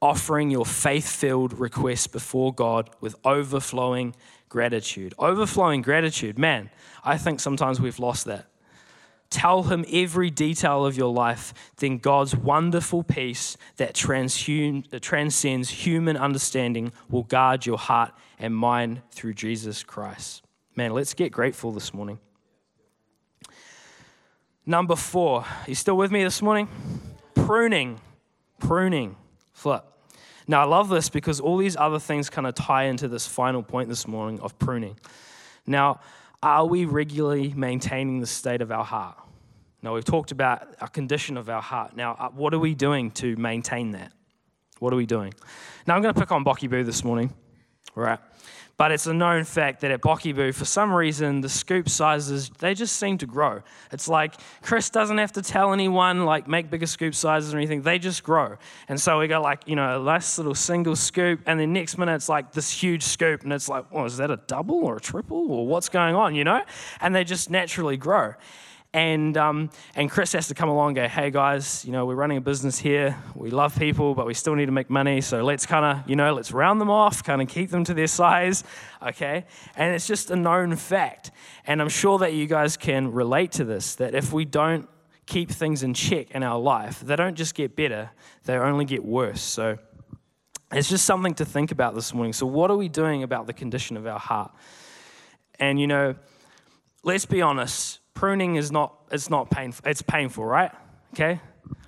offering 0.00 0.50
your 0.50 0.64
faith 0.64 1.08
filled 1.08 1.58
requests 1.58 2.06
before 2.06 2.54
God 2.54 2.90
with 3.00 3.16
overflowing 3.24 4.14
gratitude. 4.48 5.14
Overflowing 5.18 5.82
gratitude, 5.82 6.38
man, 6.38 6.70
I 7.04 7.18
think 7.18 7.40
sometimes 7.40 7.80
we've 7.80 7.98
lost 7.98 8.26
that. 8.26 8.46
Tell 9.30 9.62
him 9.62 9.84
every 9.92 10.28
detail 10.28 10.84
of 10.84 10.96
your 10.96 11.12
life, 11.12 11.54
then 11.76 11.98
God's 11.98 12.34
wonderful 12.34 13.04
peace 13.04 13.56
that 13.76 13.94
transcends 13.94 15.70
human 15.70 16.16
understanding 16.16 16.92
will 17.08 17.22
guard 17.22 17.64
your 17.64 17.78
heart 17.78 18.12
and 18.40 18.54
mind 18.54 19.02
through 19.12 19.34
Jesus 19.34 19.84
Christ. 19.84 20.42
Man, 20.74 20.92
let's 20.92 21.14
get 21.14 21.30
grateful 21.30 21.70
this 21.70 21.94
morning. 21.94 22.18
Number 24.66 24.96
four, 24.96 25.44
you 25.66 25.74
still 25.74 25.96
with 25.96 26.10
me 26.10 26.24
this 26.24 26.42
morning? 26.42 26.68
Pruning. 27.34 28.00
Pruning. 28.58 29.16
Flip. 29.52 29.84
Now, 30.48 30.62
I 30.62 30.64
love 30.64 30.88
this 30.88 31.08
because 31.08 31.38
all 31.38 31.56
these 31.56 31.76
other 31.76 32.00
things 32.00 32.28
kind 32.30 32.46
of 32.46 32.54
tie 32.54 32.84
into 32.84 33.06
this 33.06 33.26
final 33.26 33.62
point 33.62 33.88
this 33.88 34.08
morning 34.08 34.40
of 34.40 34.58
pruning. 34.58 34.96
Now, 35.66 36.00
are 36.42 36.66
we 36.66 36.84
regularly 36.84 37.52
maintaining 37.54 38.20
the 38.20 38.26
state 38.26 38.62
of 38.62 38.70
our 38.70 38.84
heart? 38.84 39.16
Now, 39.82 39.94
we've 39.94 40.04
talked 40.04 40.30
about 40.30 40.74
our 40.80 40.88
condition 40.88 41.36
of 41.36 41.48
our 41.48 41.62
heart. 41.62 41.96
Now, 41.96 42.16
uh, 42.18 42.28
what 42.30 42.52
are 42.52 42.58
we 42.58 42.74
doing 42.74 43.10
to 43.12 43.36
maintain 43.36 43.92
that? 43.92 44.12
What 44.78 44.92
are 44.92 44.96
we 44.96 45.06
doing? 45.06 45.34
Now, 45.86 45.96
I'm 45.96 46.02
going 46.02 46.14
to 46.14 46.20
pick 46.20 46.32
on 46.32 46.44
Bocky 46.44 46.68
Boo 46.68 46.84
this 46.84 47.02
morning, 47.02 47.32
right? 47.94 48.18
But 48.76 48.92
it's 48.92 49.06
a 49.06 49.12
known 49.12 49.44
fact 49.44 49.82
that 49.82 49.90
at 49.90 50.00
Boo, 50.00 50.52
for 50.52 50.64
some 50.64 50.90
reason, 50.90 51.42
the 51.42 51.50
scoop 51.50 51.86
sizes, 51.86 52.48
they 52.60 52.72
just 52.72 52.96
seem 52.96 53.18
to 53.18 53.26
grow. 53.26 53.60
It's 53.92 54.08
like 54.08 54.36
Chris 54.62 54.88
doesn't 54.88 55.18
have 55.18 55.32
to 55.32 55.42
tell 55.42 55.74
anyone, 55.74 56.24
like, 56.24 56.48
make 56.48 56.70
bigger 56.70 56.86
scoop 56.86 57.14
sizes 57.14 57.52
or 57.52 57.58
anything. 57.58 57.82
They 57.82 57.98
just 57.98 58.24
grow. 58.24 58.56
And 58.88 58.98
so 58.98 59.18
we 59.18 59.28
got, 59.28 59.42
like, 59.42 59.68
you 59.68 59.76
know, 59.76 60.00
a 60.00 60.02
nice 60.02 60.38
little 60.38 60.54
single 60.54 60.96
scoop, 60.96 61.40
and 61.44 61.60
then 61.60 61.74
next 61.74 61.98
minute 61.98 62.14
it's 62.14 62.30
like 62.30 62.52
this 62.52 62.70
huge 62.70 63.02
scoop, 63.02 63.42
and 63.42 63.52
it's 63.52 63.68
like, 63.68 63.84
oh, 63.92 64.06
is 64.06 64.16
that 64.16 64.30
a 64.30 64.38
double 64.46 64.82
or 64.82 64.96
a 64.96 65.00
triple, 65.00 65.52
or 65.52 65.66
what's 65.66 65.90
going 65.90 66.14
on, 66.14 66.34
you 66.34 66.44
know? 66.44 66.62
And 67.02 67.14
they 67.14 67.24
just 67.24 67.50
naturally 67.50 67.98
grow. 67.98 68.32
And, 68.92 69.36
um, 69.36 69.70
and 69.94 70.10
Chris 70.10 70.32
has 70.32 70.48
to 70.48 70.54
come 70.54 70.68
along 70.68 70.88
and 70.88 70.96
go, 70.96 71.08
hey 71.08 71.30
guys, 71.30 71.84
you 71.84 71.92
know, 71.92 72.06
we're 72.06 72.16
running 72.16 72.38
a 72.38 72.40
business 72.40 72.76
here. 72.76 73.16
We 73.36 73.50
love 73.50 73.78
people, 73.78 74.16
but 74.16 74.26
we 74.26 74.34
still 74.34 74.56
need 74.56 74.66
to 74.66 74.72
make 74.72 74.90
money. 74.90 75.20
So 75.20 75.44
let's 75.44 75.64
kind 75.64 75.84
of, 75.84 76.10
you 76.10 76.16
know, 76.16 76.34
let's 76.34 76.50
round 76.50 76.80
them 76.80 76.90
off, 76.90 77.22
kind 77.22 77.40
of 77.40 77.46
keep 77.46 77.70
them 77.70 77.84
to 77.84 77.94
their 77.94 78.08
size. 78.08 78.64
Okay. 79.00 79.46
And 79.76 79.94
it's 79.94 80.08
just 80.08 80.32
a 80.32 80.36
known 80.36 80.74
fact. 80.74 81.30
And 81.66 81.80
I'm 81.80 81.88
sure 81.88 82.18
that 82.18 82.32
you 82.32 82.46
guys 82.46 82.76
can 82.76 83.12
relate 83.12 83.52
to 83.52 83.64
this 83.64 83.94
that 83.96 84.16
if 84.16 84.32
we 84.32 84.44
don't 84.44 84.88
keep 85.26 85.50
things 85.50 85.84
in 85.84 85.94
check 85.94 86.32
in 86.32 86.42
our 86.42 86.58
life, 86.58 86.98
they 86.98 87.14
don't 87.14 87.36
just 87.36 87.54
get 87.54 87.76
better, 87.76 88.10
they 88.44 88.56
only 88.56 88.84
get 88.84 89.04
worse. 89.04 89.40
So 89.40 89.78
it's 90.72 90.88
just 90.88 91.04
something 91.04 91.34
to 91.34 91.44
think 91.44 91.70
about 91.70 91.94
this 91.94 92.12
morning. 92.12 92.32
So, 92.32 92.46
what 92.46 92.72
are 92.72 92.76
we 92.76 92.88
doing 92.88 93.22
about 93.22 93.46
the 93.46 93.52
condition 93.52 93.96
of 93.96 94.06
our 94.06 94.18
heart? 94.18 94.52
And, 95.60 95.80
you 95.80 95.86
know, 95.86 96.16
let's 97.04 97.26
be 97.26 97.40
honest 97.40 97.99
pruning 98.14 98.56
is 98.56 98.70
not, 98.70 98.94
it's 99.10 99.30
not 99.30 99.50
painful. 99.50 99.88
It's 99.88 100.02
painful, 100.02 100.44
right? 100.44 100.72
Okay? 101.14 101.40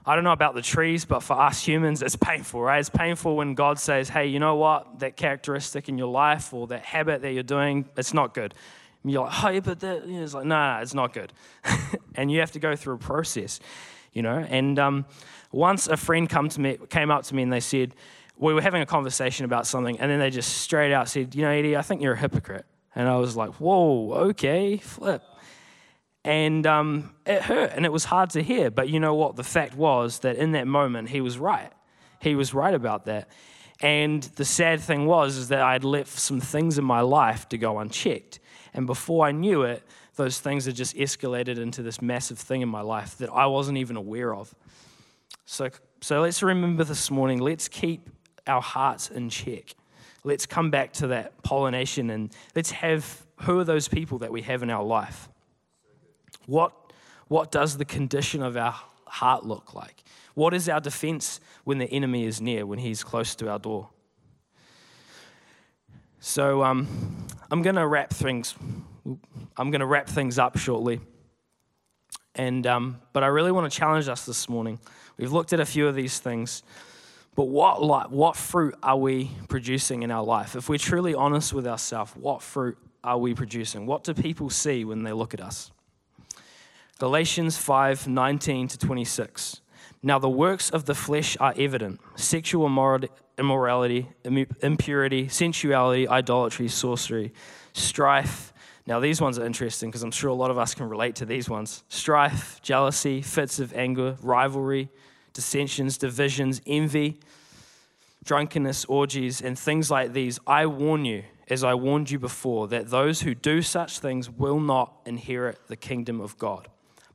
I 0.04 0.14
don't 0.14 0.24
know 0.24 0.32
about 0.32 0.54
the 0.54 0.62
trees, 0.62 1.04
but 1.04 1.20
for 1.20 1.40
us 1.40 1.64
humans, 1.64 2.02
it's 2.02 2.16
painful, 2.16 2.60
right? 2.60 2.80
It's 2.80 2.90
painful 2.90 3.36
when 3.36 3.54
God 3.54 3.78
says, 3.78 4.08
hey, 4.08 4.26
you 4.26 4.40
know 4.40 4.56
what? 4.56 4.98
That 4.98 5.16
characteristic 5.16 5.88
in 5.88 5.96
your 5.96 6.08
life 6.08 6.52
or 6.52 6.66
that 6.68 6.84
habit 6.84 7.22
that 7.22 7.32
you're 7.32 7.44
doing, 7.44 7.88
it's 7.96 8.12
not 8.12 8.34
good. 8.34 8.54
And 9.02 9.12
you're 9.12 9.24
like, 9.24 9.44
oh, 9.44 9.60
but 9.60 9.80
that, 9.80 10.06
you 10.06 10.16
know, 10.16 10.22
it's 10.22 10.34
like, 10.34 10.44
no, 10.44 10.74
no, 10.74 10.82
it's 10.82 10.94
not 10.94 11.12
good. 11.12 11.32
and 12.14 12.30
you 12.30 12.40
have 12.40 12.52
to 12.52 12.58
go 12.58 12.74
through 12.74 12.94
a 12.94 12.98
process. 12.98 13.60
you 14.12 14.22
know. 14.22 14.38
And 14.48 14.78
um, 14.78 15.06
once 15.52 15.86
a 15.86 15.96
friend 15.96 16.28
come 16.28 16.48
to 16.48 16.60
me, 16.60 16.78
came 16.88 17.10
up 17.10 17.24
to 17.24 17.34
me 17.34 17.42
and 17.42 17.52
they 17.52 17.60
said, 17.60 17.94
we 18.36 18.54
were 18.54 18.60
having 18.60 18.82
a 18.82 18.86
conversation 18.86 19.44
about 19.44 19.66
something, 19.66 20.00
and 20.00 20.10
then 20.10 20.18
they 20.18 20.30
just 20.30 20.58
straight 20.58 20.92
out 20.92 21.08
said, 21.08 21.34
You 21.34 21.42
know, 21.42 21.50
Eddie, 21.50 21.76
I 21.76 21.82
think 21.82 22.02
you're 22.02 22.14
a 22.14 22.18
hypocrite. 22.18 22.66
And 22.94 23.08
I 23.08 23.16
was 23.16 23.36
like, 23.36 23.52
Whoa, 23.54 24.12
okay, 24.30 24.78
flip. 24.78 25.22
And 26.24 26.66
um, 26.66 27.14
it 27.26 27.42
hurt 27.42 27.72
and 27.74 27.84
it 27.84 27.92
was 27.92 28.04
hard 28.04 28.30
to 28.30 28.42
hear. 28.42 28.70
But 28.70 28.88
you 28.88 29.00
know 29.00 29.14
what? 29.14 29.36
The 29.36 29.44
fact 29.44 29.76
was 29.76 30.20
that 30.20 30.36
in 30.36 30.52
that 30.52 30.66
moment, 30.66 31.08
he 31.08 31.20
was 31.20 31.38
right. 31.38 31.72
He 32.20 32.34
was 32.34 32.54
right 32.54 32.74
about 32.74 33.06
that. 33.06 33.28
And 33.80 34.22
the 34.22 34.44
sad 34.44 34.80
thing 34.80 35.06
was 35.06 35.36
is 35.36 35.48
that 35.48 35.60
I'd 35.60 35.82
left 35.82 36.16
some 36.16 36.40
things 36.40 36.78
in 36.78 36.84
my 36.84 37.00
life 37.00 37.48
to 37.48 37.58
go 37.58 37.80
unchecked. 37.80 38.38
And 38.72 38.86
before 38.86 39.26
I 39.26 39.32
knew 39.32 39.62
it, 39.62 39.82
those 40.14 40.38
things 40.38 40.66
had 40.66 40.76
just 40.76 40.94
escalated 40.96 41.58
into 41.58 41.82
this 41.82 42.00
massive 42.00 42.38
thing 42.38 42.60
in 42.60 42.68
my 42.68 42.82
life 42.82 43.18
that 43.18 43.30
I 43.30 43.46
wasn't 43.46 43.78
even 43.78 43.96
aware 43.96 44.34
of. 44.34 44.54
So, 45.46 45.70
so 46.00 46.20
let's 46.20 46.42
remember 46.42 46.84
this 46.84 47.10
morning, 47.10 47.40
let's 47.40 47.68
keep 47.68 48.08
our 48.46 48.62
hearts 48.62 49.10
in 49.10 49.30
check. 49.30 49.74
Let's 50.22 50.46
come 50.46 50.70
back 50.70 50.92
to 50.94 51.08
that 51.08 51.42
pollination 51.42 52.10
and 52.10 52.32
let's 52.54 52.70
have 52.70 53.26
who 53.42 53.58
are 53.58 53.64
those 53.64 53.88
people 53.88 54.18
that 54.18 54.30
we 54.30 54.42
have 54.42 54.62
in 54.62 54.70
our 54.70 54.84
life? 54.84 55.28
What, 56.46 56.72
what 57.28 57.50
does 57.50 57.76
the 57.76 57.84
condition 57.84 58.42
of 58.42 58.56
our 58.56 58.74
heart 59.06 59.44
look 59.44 59.74
like? 59.74 60.02
What 60.34 60.54
is 60.54 60.68
our 60.68 60.80
defense 60.80 61.40
when 61.64 61.78
the 61.78 61.86
enemy 61.86 62.24
is 62.24 62.40
near, 62.40 62.64
when 62.64 62.78
he's 62.78 63.02
close 63.04 63.34
to 63.36 63.50
our 63.50 63.58
door? 63.58 63.90
So 66.20 66.62
um, 66.62 67.26
I'm 67.50 67.62
going 67.62 67.76
to 67.76 67.86
wrap 67.86 68.10
things. 68.10 68.54
I'm 69.56 69.70
going 69.70 69.80
to 69.80 69.86
wrap 69.86 70.08
things 70.08 70.38
up 70.38 70.56
shortly. 70.56 71.00
And 72.34 72.66
um, 72.66 73.00
but 73.12 73.22
I 73.22 73.26
really 73.26 73.52
want 73.52 73.70
to 73.70 73.76
challenge 73.76 74.08
us 74.08 74.24
this 74.24 74.48
morning. 74.48 74.78
We've 75.18 75.32
looked 75.32 75.52
at 75.52 75.60
a 75.60 75.66
few 75.66 75.86
of 75.86 75.94
these 75.94 76.18
things, 76.18 76.62
but 77.34 77.44
what 77.44 78.10
what 78.10 78.36
fruit 78.36 78.74
are 78.82 78.96
we 78.96 79.30
producing 79.48 80.02
in 80.02 80.10
our 80.10 80.24
life? 80.24 80.56
If 80.56 80.68
we're 80.68 80.78
truly 80.78 81.14
honest 81.14 81.52
with 81.52 81.66
ourselves, 81.66 82.12
what 82.16 82.40
fruit 82.40 82.78
are 83.04 83.18
we 83.18 83.34
producing? 83.34 83.84
What 83.86 84.04
do 84.04 84.14
people 84.14 84.48
see 84.48 84.84
when 84.84 85.02
they 85.02 85.12
look 85.12 85.34
at 85.34 85.40
us? 85.40 85.72
Galatians 87.02 87.56
5 87.56 88.06
19 88.06 88.68
to 88.68 88.78
26. 88.78 89.60
Now, 90.04 90.20
the 90.20 90.28
works 90.28 90.70
of 90.70 90.84
the 90.84 90.94
flesh 90.94 91.36
are 91.40 91.52
evident 91.56 92.00
sexual 92.14 92.66
immorality, 93.36 94.06
impurity, 94.62 95.26
sensuality, 95.26 96.06
idolatry, 96.06 96.68
sorcery, 96.68 97.32
strife. 97.72 98.52
Now, 98.86 99.00
these 99.00 99.20
ones 99.20 99.36
are 99.36 99.44
interesting 99.44 99.90
because 99.90 100.04
I'm 100.04 100.12
sure 100.12 100.30
a 100.30 100.34
lot 100.34 100.52
of 100.52 100.58
us 100.58 100.76
can 100.76 100.88
relate 100.88 101.16
to 101.16 101.26
these 101.26 101.48
ones 101.48 101.82
strife, 101.88 102.62
jealousy, 102.62 103.20
fits 103.20 103.58
of 103.58 103.74
anger, 103.74 104.16
rivalry, 104.22 104.88
dissensions, 105.32 105.98
divisions, 105.98 106.62
envy, 106.68 107.18
drunkenness, 108.22 108.84
orgies, 108.84 109.42
and 109.42 109.58
things 109.58 109.90
like 109.90 110.12
these. 110.12 110.38
I 110.46 110.66
warn 110.66 111.04
you, 111.04 111.24
as 111.48 111.64
I 111.64 111.74
warned 111.74 112.12
you 112.12 112.20
before, 112.20 112.68
that 112.68 112.90
those 112.90 113.22
who 113.22 113.34
do 113.34 113.60
such 113.60 113.98
things 113.98 114.30
will 114.30 114.60
not 114.60 114.92
inherit 115.04 115.66
the 115.66 115.74
kingdom 115.74 116.20
of 116.20 116.38
God. 116.38 116.68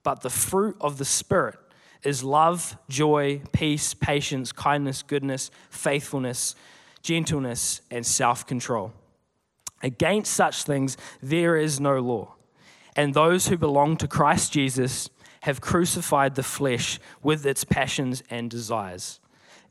But 0.07 0.21
the 0.21 0.29
fruit 0.29 0.77
of 0.79 0.99
the 0.99 1.03
Spirit 1.03 1.59
is 2.01 2.23
love, 2.23 2.77
joy, 2.87 3.41
peace, 3.51 3.93
patience, 3.93 4.53
kindness, 4.53 5.03
goodness, 5.03 5.51
faithfulness, 5.69 6.55
gentleness, 7.01 7.81
and 7.91 8.05
self 8.05 8.47
control. 8.47 8.93
Against 9.83 10.31
such 10.31 10.63
things 10.63 10.95
there 11.21 11.57
is 11.57 11.81
no 11.81 11.99
law. 11.99 12.35
And 12.95 13.13
those 13.13 13.49
who 13.49 13.57
belong 13.57 13.97
to 13.97 14.07
Christ 14.07 14.53
Jesus 14.53 15.09
have 15.41 15.59
crucified 15.59 16.35
the 16.35 16.41
flesh 16.41 17.01
with 17.21 17.45
its 17.45 17.65
passions 17.65 18.23
and 18.29 18.49
desires. 18.49 19.19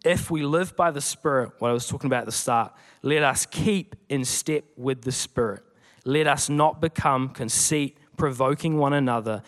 If 0.04 0.30
we 0.30 0.42
live 0.42 0.76
by 0.76 0.90
the 0.90 1.00
Spirit, 1.00 1.52
what 1.60 1.70
I 1.70 1.72
was 1.72 1.88
talking 1.88 2.08
about 2.08 2.20
at 2.20 2.26
the 2.26 2.32
start, 2.32 2.74
let 3.00 3.22
us 3.22 3.46
keep 3.46 3.96
in 4.10 4.26
step 4.26 4.64
with 4.76 5.00
the 5.00 5.12
Spirit. 5.12 5.62
Let 6.04 6.26
us 6.26 6.50
not 6.50 6.82
become 6.82 7.30
conceit, 7.30 7.96
provoking 8.18 8.76
one 8.76 8.92
another 8.92 9.42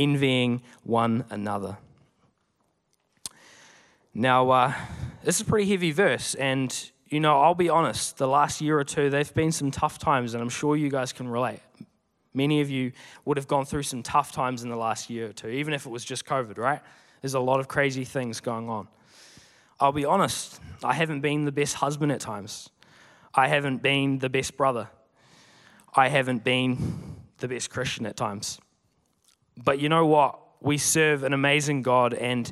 envying 0.00 0.62
one 0.82 1.24
another. 1.30 1.76
Now, 4.14 4.50
uh, 4.50 4.74
this 5.22 5.36
is 5.36 5.42
a 5.42 5.44
pretty 5.44 5.70
heavy 5.70 5.92
verse, 5.92 6.34
and 6.34 6.74
you 7.08 7.20
know, 7.20 7.40
I'll 7.40 7.54
be 7.54 7.68
honest, 7.68 8.18
the 8.18 8.28
last 8.28 8.60
year 8.60 8.78
or 8.78 8.84
two, 8.84 9.10
they've 9.10 9.34
been 9.34 9.52
some 9.52 9.70
tough 9.70 9.98
times, 9.98 10.34
and 10.34 10.42
I'm 10.42 10.48
sure 10.48 10.76
you 10.76 10.88
guys 10.88 11.12
can 11.12 11.28
relate. 11.28 11.60
Many 12.32 12.60
of 12.60 12.70
you 12.70 12.92
would 13.24 13.36
have 13.36 13.48
gone 13.48 13.64
through 13.64 13.82
some 13.82 14.02
tough 14.02 14.32
times 14.32 14.62
in 14.62 14.70
the 14.70 14.76
last 14.76 15.10
year 15.10 15.30
or 15.30 15.32
two, 15.32 15.48
even 15.48 15.74
if 15.74 15.86
it 15.86 15.90
was 15.90 16.04
just 16.04 16.24
COVID, 16.24 16.56
right? 16.56 16.80
There's 17.20 17.34
a 17.34 17.40
lot 17.40 17.60
of 17.60 17.68
crazy 17.68 18.04
things 18.04 18.40
going 18.40 18.68
on. 18.68 18.88
I'll 19.80 19.92
be 19.92 20.04
honest, 20.04 20.60
I 20.84 20.94
haven't 20.94 21.20
been 21.20 21.44
the 21.44 21.52
best 21.52 21.74
husband 21.74 22.12
at 22.12 22.20
times. 22.20 22.70
I 23.34 23.48
haven't 23.48 23.82
been 23.82 24.18
the 24.18 24.30
best 24.30 24.56
brother. 24.56 24.88
I 25.94 26.08
haven't 26.08 26.44
been 26.44 27.16
the 27.38 27.48
best 27.48 27.70
Christian 27.70 28.06
at 28.06 28.16
times. 28.16 28.60
But 29.62 29.78
you 29.78 29.88
know 29.88 30.06
what? 30.06 30.38
We 30.60 30.78
serve 30.78 31.22
an 31.22 31.32
amazing 31.32 31.82
God, 31.82 32.14
and 32.14 32.50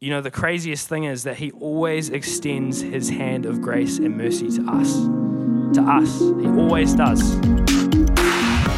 you 0.00 0.10
know, 0.10 0.20
the 0.20 0.30
craziest 0.30 0.88
thing 0.88 1.04
is 1.04 1.24
that 1.24 1.36
He 1.36 1.50
always 1.52 2.10
extends 2.10 2.80
His 2.80 3.08
hand 3.08 3.46
of 3.46 3.60
grace 3.60 3.98
and 3.98 4.16
mercy 4.16 4.48
to 4.50 4.64
us. 4.70 4.94
To 5.74 5.82
us. 5.82 6.18
He 6.18 6.46
always 6.46 6.94
does. 6.94 7.34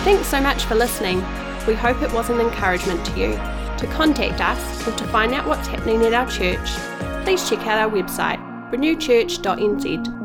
Thanks 0.04 0.26
so 0.28 0.40
much 0.40 0.64
for 0.64 0.74
listening. 0.74 1.18
We 1.66 1.74
hope 1.74 2.00
it 2.02 2.12
was 2.12 2.30
an 2.30 2.40
encouragement 2.40 3.04
to 3.06 3.18
you. 3.18 3.32
To 3.78 3.86
contact 3.92 4.40
us 4.40 4.88
or 4.88 4.92
to 4.96 5.04
find 5.08 5.32
out 5.34 5.46
what's 5.46 5.68
happening 5.68 6.02
at 6.02 6.14
our 6.14 6.28
church, 6.30 6.70
please 7.24 7.48
check 7.48 7.66
out 7.66 7.78
our 7.78 7.90
website, 7.90 8.38
renewchurch.nz 8.70 10.19